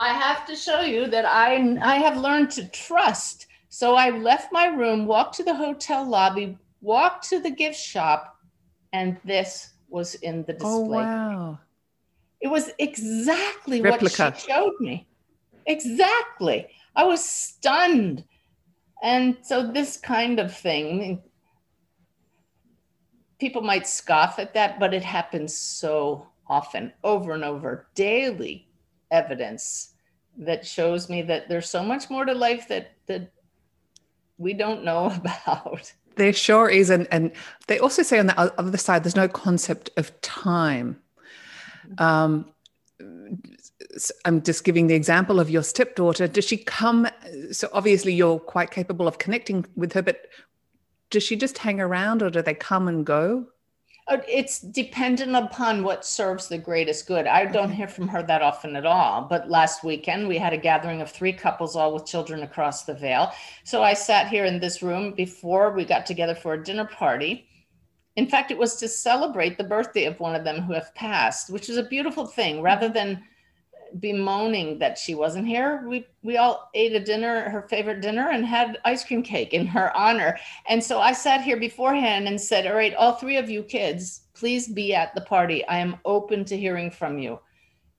[0.00, 3.46] I have to show you that I I have learned to trust.
[3.68, 8.36] So I left my room, walked to the hotel lobby, walked to the gift shop,
[8.94, 10.98] and this was in the oh, display.
[10.98, 11.58] Oh wow.
[12.40, 14.24] It was exactly Replica.
[14.24, 15.06] what she showed me.
[15.66, 16.68] Exactly.
[16.96, 18.24] I was stunned.
[19.02, 21.22] And so this kind of thing,
[23.38, 28.69] people might scoff at that, but it happens so often, over and over, daily
[29.10, 29.94] evidence
[30.38, 33.32] that shows me that there's so much more to life that that
[34.38, 35.06] we don't know
[35.46, 35.92] about.
[36.16, 37.32] There sure is, and and
[37.66, 41.00] they also say on the other side, there's no concept of time.
[41.98, 42.52] Um,
[44.24, 46.26] I'm just giving the example of your stepdaughter.
[46.26, 47.08] Does she come?
[47.52, 50.26] So obviously, you're quite capable of connecting with her, but
[51.10, 53.46] does she just hang around, or do they come and go?
[54.10, 57.28] Uh, it's dependent upon what serves the greatest good.
[57.28, 59.22] I don't hear from her that often at all.
[59.22, 62.92] But last weekend, we had a gathering of three couples, all with children across the
[62.92, 63.30] veil.
[63.62, 67.46] So I sat here in this room before we got together for a dinner party.
[68.16, 71.48] In fact, it was to celebrate the birthday of one of them who have passed,
[71.48, 73.22] which is a beautiful thing rather than
[73.98, 75.84] bemoaning that she wasn't here.
[75.86, 79.66] We we all ate a dinner, her favorite dinner, and had ice cream cake in
[79.66, 80.38] her honor.
[80.68, 84.22] And so I sat here beforehand and said, "All right, all three of you kids,
[84.34, 85.66] please be at the party.
[85.66, 87.40] I am open to hearing from you."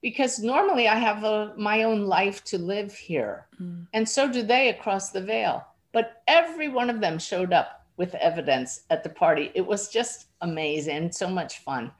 [0.01, 3.47] Because normally I have a, my own life to live here.
[3.61, 3.85] Mm.
[3.93, 5.63] And so do they across the veil.
[5.91, 9.51] But every one of them showed up with evidence at the party.
[9.53, 11.91] It was just amazing, so much fun.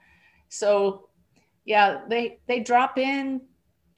[0.48, 1.08] So
[1.64, 3.40] yeah, they they drop in,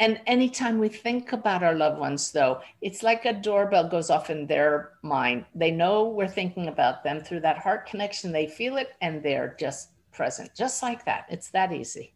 [0.01, 4.29] and anytime we think about our loved ones, though, it's like a doorbell goes off
[4.29, 5.45] in their mind.
[5.55, 8.33] They know we're thinking about them through that heart connection.
[8.33, 11.27] They feel it and they're just present, just like that.
[11.31, 12.13] It's that easy.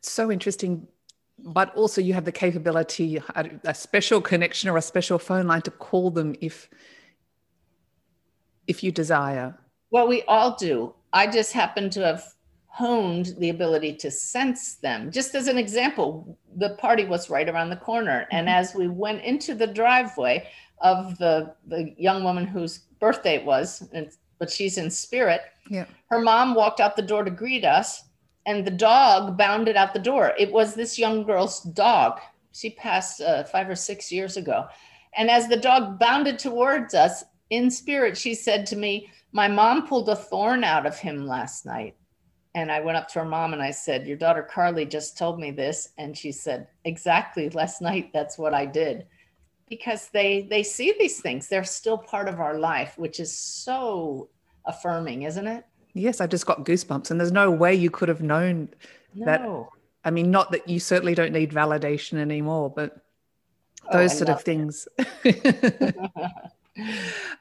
[0.00, 0.86] So interesting.
[1.38, 3.18] But also, you have the capability,
[3.64, 6.68] a special connection or a special phone line to call them if
[8.66, 9.58] if you desire.
[9.90, 10.94] Well, we all do.
[11.12, 12.24] I just happen to have
[12.72, 15.10] honed the ability to sense them.
[15.10, 18.28] Just as an example, the party was right around the corner.
[18.30, 18.58] And mm-hmm.
[18.58, 20.48] as we went into the driveway
[20.80, 25.84] of the, the young woman whose birthday it was, and, but she's in spirit, yeah.
[26.10, 28.04] her mom walked out the door to greet us,
[28.46, 30.32] and the dog bounded out the door.
[30.38, 32.20] It was this young girl's dog.
[32.52, 34.66] She passed uh, five or six years ago.
[35.16, 39.88] And as the dog bounded towards us in spirit, she said to me, My mom
[39.88, 41.96] pulled a thorn out of him last night
[42.54, 45.38] and I went up to her mom and I said, Your daughter Carly just told
[45.38, 45.90] me this.
[45.98, 47.48] And she said, Exactly.
[47.50, 49.06] Last night, that's what I did.
[49.68, 51.48] Because they they see these things.
[51.48, 54.28] They're still part of our life, which is so
[54.64, 55.64] affirming, isn't it?
[55.92, 57.10] Yes, I just got goosebumps.
[57.10, 58.68] And there's no way you could have known
[59.14, 59.26] no.
[59.26, 59.42] that.
[60.04, 62.96] I mean, not that you certainly don't need validation anymore, but
[63.90, 64.88] oh, those oh, sort of things.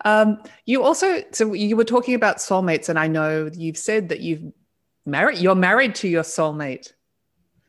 [0.06, 4.20] um, you also, so you were talking about soulmates, and I know you've said that
[4.20, 4.52] you've
[5.06, 5.40] married?
[5.40, 6.94] You're married to your soulmate.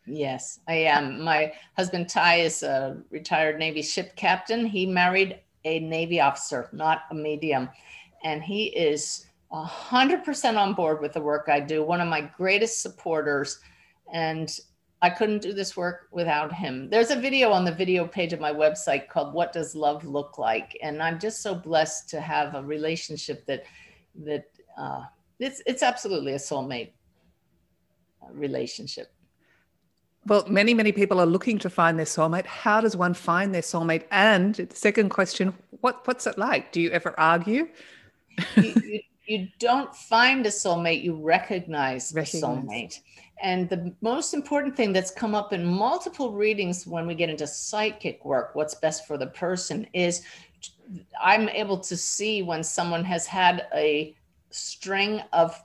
[0.06, 1.22] Yes i am.
[1.22, 4.66] My husband ty is a retired navy ship captain.
[4.66, 7.68] He married a navy officer not a medium.
[8.24, 12.82] And he is 100% on board with the work i do one of my greatest
[12.82, 13.60] supporters.
[14.12, 14.50] And
[15.02, 16.90] I couldn't do this work without him.
[16.90, 20.36] There's a video on the video page of my website called What Does Love Look
[20.36, 20.76] Like?
[20.82, 23.64] And I'm just so blessed to have a relationship that
[24.24, 24.44] that
[24.76, 25.04] uh,
[25.38, 26.90] it's it's absolutely a soulmate
[28.34, 29.12] relationship?
[30.26, 32.46] Well, many, many people are looking to find their soulmate.
[32.46, 34.04] How does one find their soulmate?
[34.10, 36.72] And the second question, what, what's it like?
[36.72, 37.68] Do you ever argue?
[38.56, 42.42] you, you, you, don't find a soulmate, you recognize, recognize.
[42.42, 43.00] a soulmate.
[43.42, 47.46] And the most important thing that's come up in multiple readings when we get into
[47.46, 50.22] psychic work, what's best for the person, is
[51.22, 54.14] I'm able to see when someone has had a
[54.50, 55.62] string of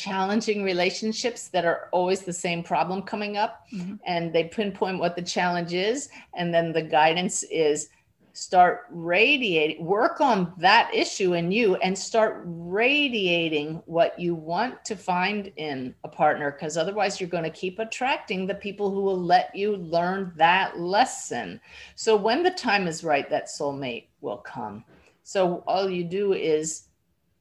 [0.00, 3.66] challenging relationships that are always the same problem coming up.
[3.72, 3.96] Mm-hmm.
[4.06, 7.88] and they pinpoint what the challenge is and then the guidance is
[8.32, 14.96] start radiating work on that issue in you and start radiating what you want to
[14.96, 19.20] find in a partner because otherwise you're going to keep attracting the people who will
[19.20, 21.60] let you learn that lesson.
[21.96, 24.84] So when the time is right that soulmate will come.
[25.22, 26.84] So all you do is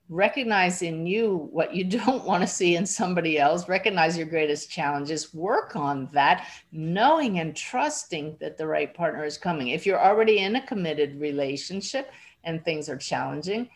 [0.10, 4.70] recognize in you what you don't want to see in somebody else, recognize your greatest
[4.70, 9.70] challenges, work on that, knowing and trusting that the right partner is coming.
[9.70, 12.12] If you're already in a committed relationship
[12.43, 13.70] and things are challenging,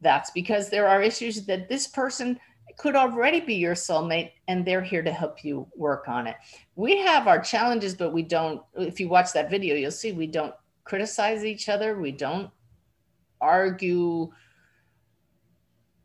[0.00, 2.38] that's because there are issues that this person
[2.76, 6.36] could already be your soulmate and they're here to help you work on it.
[6.74, 10.26] We have our challenges, but we don't, if you watch that video, you'll see we
[10.26, 12.50] don't criticize each other, we don't
[13.40, 14.32] argue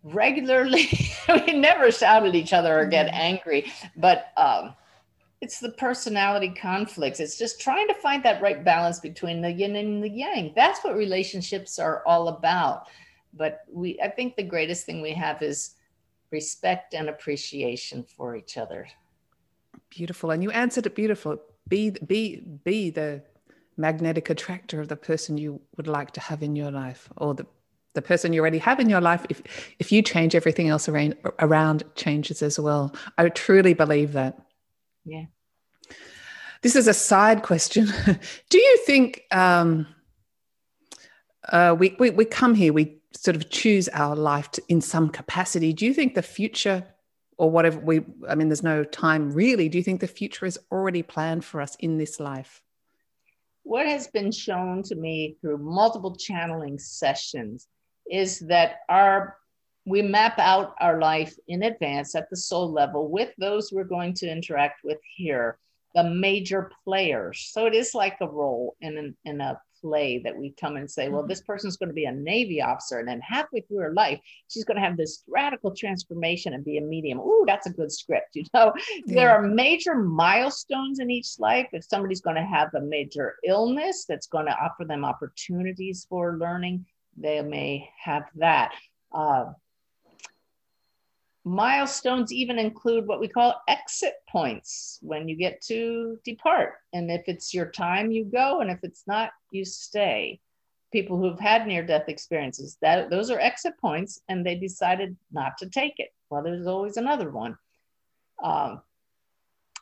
[0.04, 0.90] regularly.
[1.30, 3.16] we never shout at each other or get mm-hmm.
[3.16, 4.76] angry, but um,
[5.42, 7.20] it's the personality conflicts.
[7.20, 10.54] It's just trying to find that right balance between the yin and the yang.
[10.56, 12.88] That's what relationships are all about.
[13.34, 15.76] But we, I think the greatest thing we have is
[16.32, 18.88] respect and appreciation for each other.
[19.90, 21.40] Beautiful, and you answered it beautiful.
[21.68, 23.24] Be be be the
[23.78, 27.46] magnetic attractor of the person you would like to have in your life, or the
[27.96, 29.42] the person you already have in your life if
[29.80, 32.94] if you change everything else around around changes as well.
[33.18, 34.40] I truly believe that.
[35.06, 35.26] Yeah.
[36.62, 37.88] This is a side question.
[38.50, 39.88] Do you think um,
[41.52, 45.10] uh, we, we we come here we sort of choose our life to, in some
[45.10, 45.74] capacity.
[45.74, 46.86] Do you think the future
[47.38, 49.70] or whatever we i mean there's no time really.
[49.70, 52.62] Do you think the future is already planned for us in this life?
[53.64, 57.68] What has been shown to me through multiple channeling sessions
[58.10, 59.38] is that our
[59.86, 64.14] we map out our life in advance at the soul level with those we're going
[64.14, 65.58] to interact with here,
[65.96, 67.50] the major players.
[67.52, 70.90] So it is like a role in, an, in a play that we come and
[70.90, 71.30] say, well, mm-hmm.
[71.30, 73.00] this person's going to be a Navy officer.
[73.00, 76.78] And then halfway through her life, she's going to have this radical transformation and be
[76.78, 77.20] a medium.
[77.20, 78.36] Ooh, that's a good script.
[78.40, 78.74] You know,
[79.06, 79.16] yeah.
[79.16, 81.68] there are major milestones in each life.
[81.74, 86.38] If somebody's going to have a major illness that's going to offer them opportunities for
[86.38, 86.86] learning,
[87.20, 88.74] they may have that.
[89.14, 89.46] Uh,
[91.44, 96.74] milestones even include what we call exit points when you get to depart.
[96.94, 100.40] And if it's your time, you go, and if it's not, you stay.
[100.92, 105.58] People who've had near death experiences, that those are exit points, and they decided not
[105.60, 106.10] to take it.
[106.30, 107.58] well, there's always another one.
[108.44, 108.82] Um,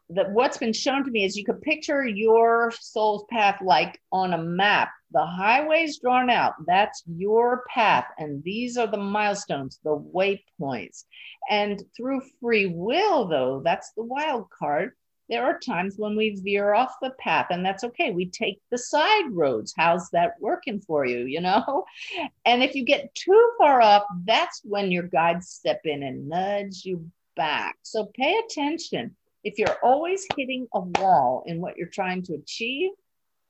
[0.09, 4.33] that what's been shown to me is you could picture your soul's path like on
[4.33, 4.89] a map.
[5.11, 8.05] The highways drawn out, that's your path.
[8.17, 11.05] And these are the milestones, the waypoints.
[11.49, 14.93] And through free will, though, that's the wild card.
[15.29, 18.11] There are times when we veer off the path, and that's okay.
[18.11, 19.73] We take the side roads.
[19.75, 21.25] How's that working for you?
[21.25, 21.85] You know?
[22.45, 26.85] And if you get too far off, that's when your guides step in and nudge
[26.85, 27.77] you back.
[27.83, 32.91] So pay attention if you're always hitting a wall in what you're trying to achieve,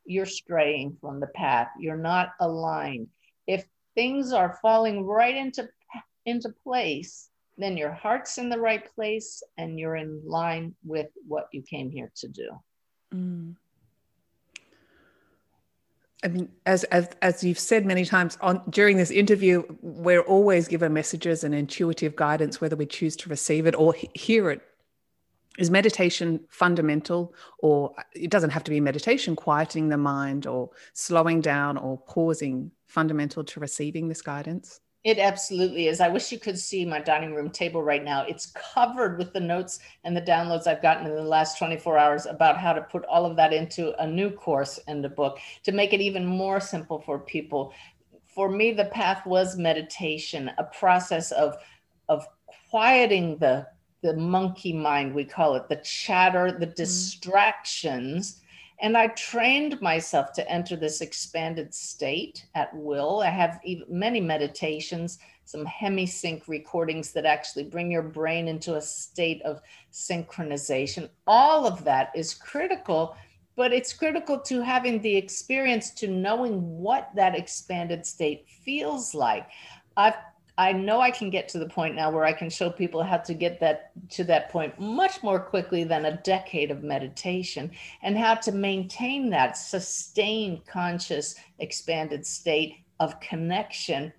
[0.08, 1.68] you're straying from the path.
[1.80, 3.08] You're not aligned.
[3.46, 5.70] If things are falling right into,
[6.26, 11.48] into place, then your heart's in the right place and you're in line with what
[11.52, 12.50] you came here to do.
[13.14, 13.56] Mm.
[16.24, 20.68] I mean, as, as as you've said many times on during this interview, we're always
[20.68, 24.62] given messages and intuitive guidance, whether we choose to receive it or he- hear it
[25.58, 31.42] is meditation fundamental or it doesn't have to be meditation quieting the mind or slowing
[31.42, 34.80] down or pausing fundamental to receiving this guidance?
[35.04, 36.02] It absolutely is.
[36.02, 38.24] I wish you could see my dining room table right now.
[38.24, 42.26] It's covered with the notes and the downloads i've gotten in the last 24 hours
[42.26, 45.72] about how to put all of that into a new course and a book to
[45.72, 47.74] make it even more simple for people.
[48.26, 51.56] For me the path was meditation a process of
[52.10, 52.28] of
[52.70, 53.66] quieting the
[54.02, 56.76] the monkey mind, we call it, the chatter, the mm-hmm.
[56.76, 58.42] distractions.
[58.80, 63.22] And I trained myself to enter this expanded state at will.
[63.22, 69.42] I have many meditations, some hemisync recordings that actually bring your brain into a state
[69.42, 71.10] of synchronization.
[71.26, 73.18] All of that is critical,
[73.56, 79.48] but it's critical to having the experience to knowing what that expanded state feels like.
[79.96, 80.18] I've
[80.60, 83.18] I know I can get to the point now where I can show people how
[83.18, 88.18] to get that to that point much more quickly than a decade of meditation and
[88.18, 94.12] how to maintain that sustained conscious expanded state of connection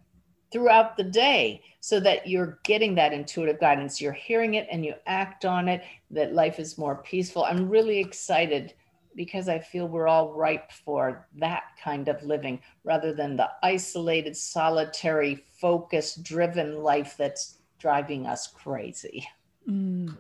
[0.53, 4.95] throughout the day so that you're getting that intuitive guidance you're hearing it and you
[5.07, 7.45] act on it that life is more peaceful.
[7.45, 8.75] I'm really excited
[9.15, 14.37] because I feel we're all ripe for that kind of living rather than the isolated,
[14.37, 19.27] solitary, focus driven life that's driving us crazy.
[19.69, 20.17] Mm.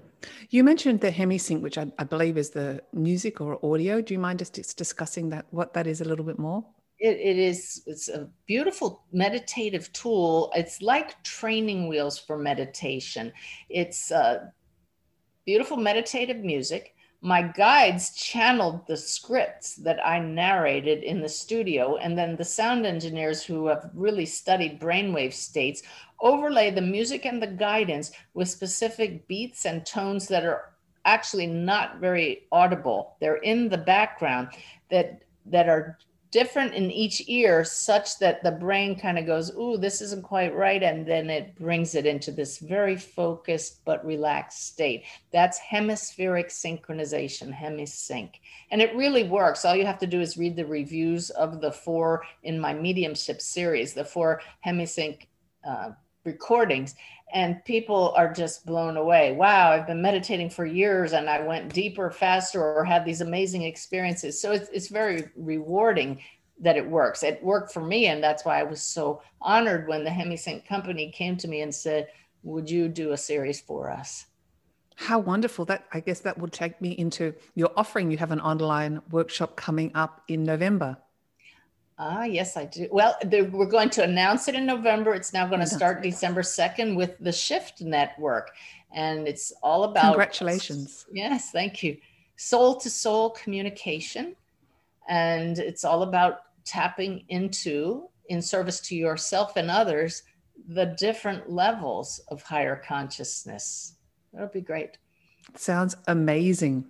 [0.50, 4.00] You mentioned the hemisync, which I, I, believe is the music or audio.
[4.00, 6.64] Do you mind just discussing that, what that is a little bit more?
[6.98, 10.50] It, it is it's a beautiful meditative tool.
[10.54, 13.32] It's like training wheels for meditation.
[13.70, 14.46] It's uh,
[15.46, 22.16] beautiful meditative music my guides channeled the scripts that I narrated in the studio, and
[22.16, 25.82] then the sound engineers who have really studied brainwave states
[26.20, 31.98] overlay the music and the guidance with specific beats and tones that are actually not
[31.98, 33.16] very audible.
[33.20, 34.48] They're in the background
[34.90, 35.98] that that are
[36.30, 40.54] different in each ear such that the brain kind of goes ooh this isn't quite
[40.54, 45.04] right and then it brings it into this very focused but relaxed state.
[45.32, 48.32] That's hemispheric synchronization hemisync.
[48.70, 49.64] And it really works.
[49.64, 53.40] All you have to do is read the reviews of the four in my mediumship
[53.40, 55.26] series the four hemisync
[55.66, 55.90] uh,
[56.24, 56.94] recordings
[57.32, 59.32] and people are just blown away.
[59.32, 63.62] Wow, I've been meditating for years and I went deeper, faster, or had these amazing
[63.62, 64.40] experiences.
[64.40, 66.20] So it's, it's very rewarding
[66.60, 67.22] that it works.
[67.22, 71.10] It worked for me, and that's why I was so honored when the Hemisync company
[71.10, 72.08] came to me and said,
[72.42, 74.26] "Would you do a series for us?"
[74.96, 75.64] How wonderful!
[75.66, 78.10] That I guess that would take me into your offering.
[78.10, 80.96] You have an online workshop coming up in November.
[82.00, 82.88] Ah, yes, I do.
[82.92, 85.14] Well, we're going to announce it in November.
[85.14, 88.52] It's now going to start December 2nd with the Shift Network.
[88.94, 90.12] And it's all about.
[90.12, 91.06] Congratulations.
[91.12, 91.96] Yes, thank you.
[92.36, 94.36] Soul to soul communication.
[95.08, 100.22] And it's all about tapping into, in service to yourself and others,
[100.68, 103.94] the different levels of higher consciousness.
[104.32, 104.98] That'll be great.
[105.56, 106.84] Sounds amazing.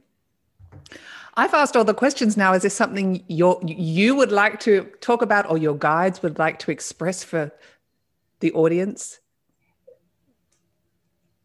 [1.39, 2.53] I've asked all the questions now.
[2.53, 6.59] Is there something you you would like to talk about or your guides would like
[6.59, 7.53] to express for
[8.41, 9.21] the audience?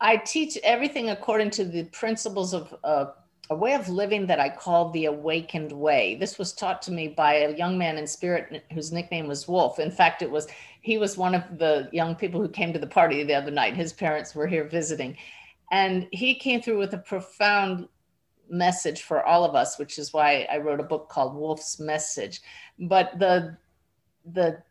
[0.01, 3.05] I teach everything according to the principles of uh,
[3.51, 6.15] a way of living that I call the awakened way.
[6.15, 9.77] This was taught to me by a young man in spirit whose nickname was Wolf.
[9.77, 10.47] In fact, it was
[10.81, 13.75] he was one of the young people who came to the party the other night.
[13.75, 15.17] His parents were here visiting.
[15.71, 17.87] And he came through with a profound
[18.53, 22.41] message for all of us, which is why I wrote a book called Wolf's Message.
[22.79, 23.57] But the
[24.25, 24.61] the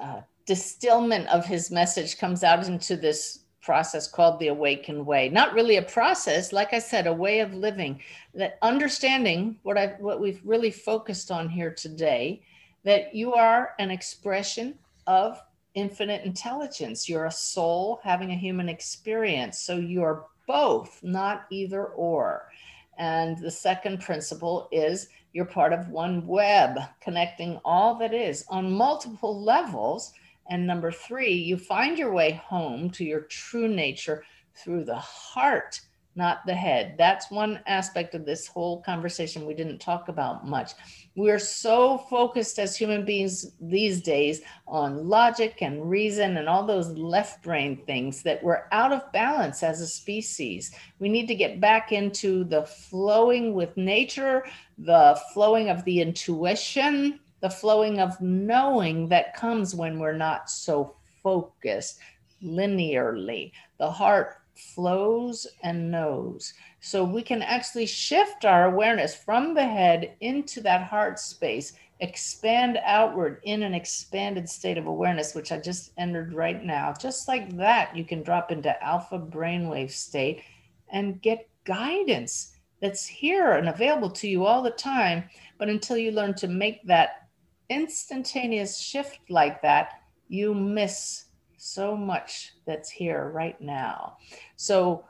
[0.00, 5.28] uh, distillment of his message comes out into this process called the awakened way.
[5.28, 8.00] Not really a process like i said a way of living.
[8.34, 12.42] That understanding what i what we've really focused on here today
[12.84, 14.74] that you are an expression
[15.06, 15.40] of
[15.74, 17.08] infinite intelligence.
[17.08, 19.58] You're a soul having a human experience.
[19.58, 22.50] So you're both not either or
[22.98, 28.70] and the second principle is you're part of one web connecting all that is on
[28.70, 30.12] multiple levels.
[30.48, 34.24] And number three, you find your way home to your true nature
[34.54, 35.80] through the heart,
[36.16, 36.94] not the head.
[36.98, 40.72] That's one aspect of this whole conversation we didn't talk about much.
[41.16, 46.90] We're so focused as human beings these days on logic and reason and all those
[46.90, 50.74] left brain things that we're out of balance as a species.
[50.98, 54.44] We need to get back into the flowing with nature,
[54.78, 60.96] the flowing of the intuition the flowing of knowing that comes when we're not so
[61.22, 61.98] focused
[62.42, 63.52] linearly.
[63.78, 66.54] The heart flows and knows.
[66.80, 72.78] So we can actually shift our awareness from the head into that heart space, expand
[72.84, 76.92] outward in an expanded state of awareness, which I just entered right now.
[76.92, 80.42] Just like that, you can drop into alpha brainwave state
[80.90, 85.24] and get guidance that's here and available to you all the time.
[85.58, 87.28] But until you learn to make that
[87.70, 91.24] instantaneous shift like that, you miss
[91.64, 94.18] so much that's here right now.
[94.56, 95.06] So,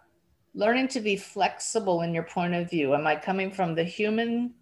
[0.55, 2.95] learning to be flexible in your point of view.
[2.95, 4.55] Am I coming from the human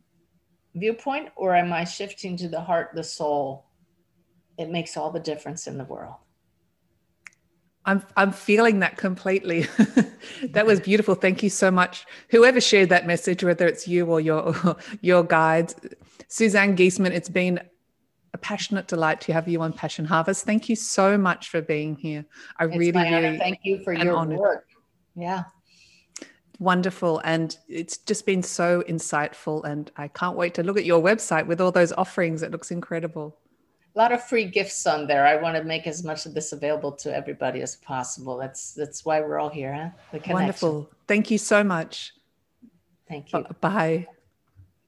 [0.74, 3.66] viewpoint or am I shifting to the heart, the soul?
[4.57, 6.14] It makes all the difference in the world.
[7.84, 9.66] I'm I'm feeling that completely.
[10.45, 11.14] that was beautiful.
[11.14, 12.07] Thank you so much.
[12.30, 14.55] Whoever shared that message, whether it's you or your
[15.03, 15.74] your guides,
[16.28, 17.61] Suzanne Giesemann, it's been
[18.35, 20.45] a passionate delight to have you on Passion Harvest.
[20.45, 22.24] Thank you so much for being here.
[22.59, 24.39] I it's really, really thank you for your honored.
[24.39, 24.66] work.
[25.14, 25.45] Yeah.
[26.59, 27.20] Wonderful.
[27.24, 29.64] And it's just been so insightful.
[29.64, 32.43] And I can't wait to look at your website with all those offerings.
[32.43, 33.37] It looks incredible.
[33.95, 35.26] A lot of free gifts on there.
[35.26, 38.39] I want to make as much of this available to everybody as possible.
[38.39, 40.18] That's that's why we're all here, huh?
[40.28, 40.89] Wonderful.
[41.07, 42.14] Thank you so much.
[43.07, 43.45] Thank you.
[43.61, 44.07] Bye.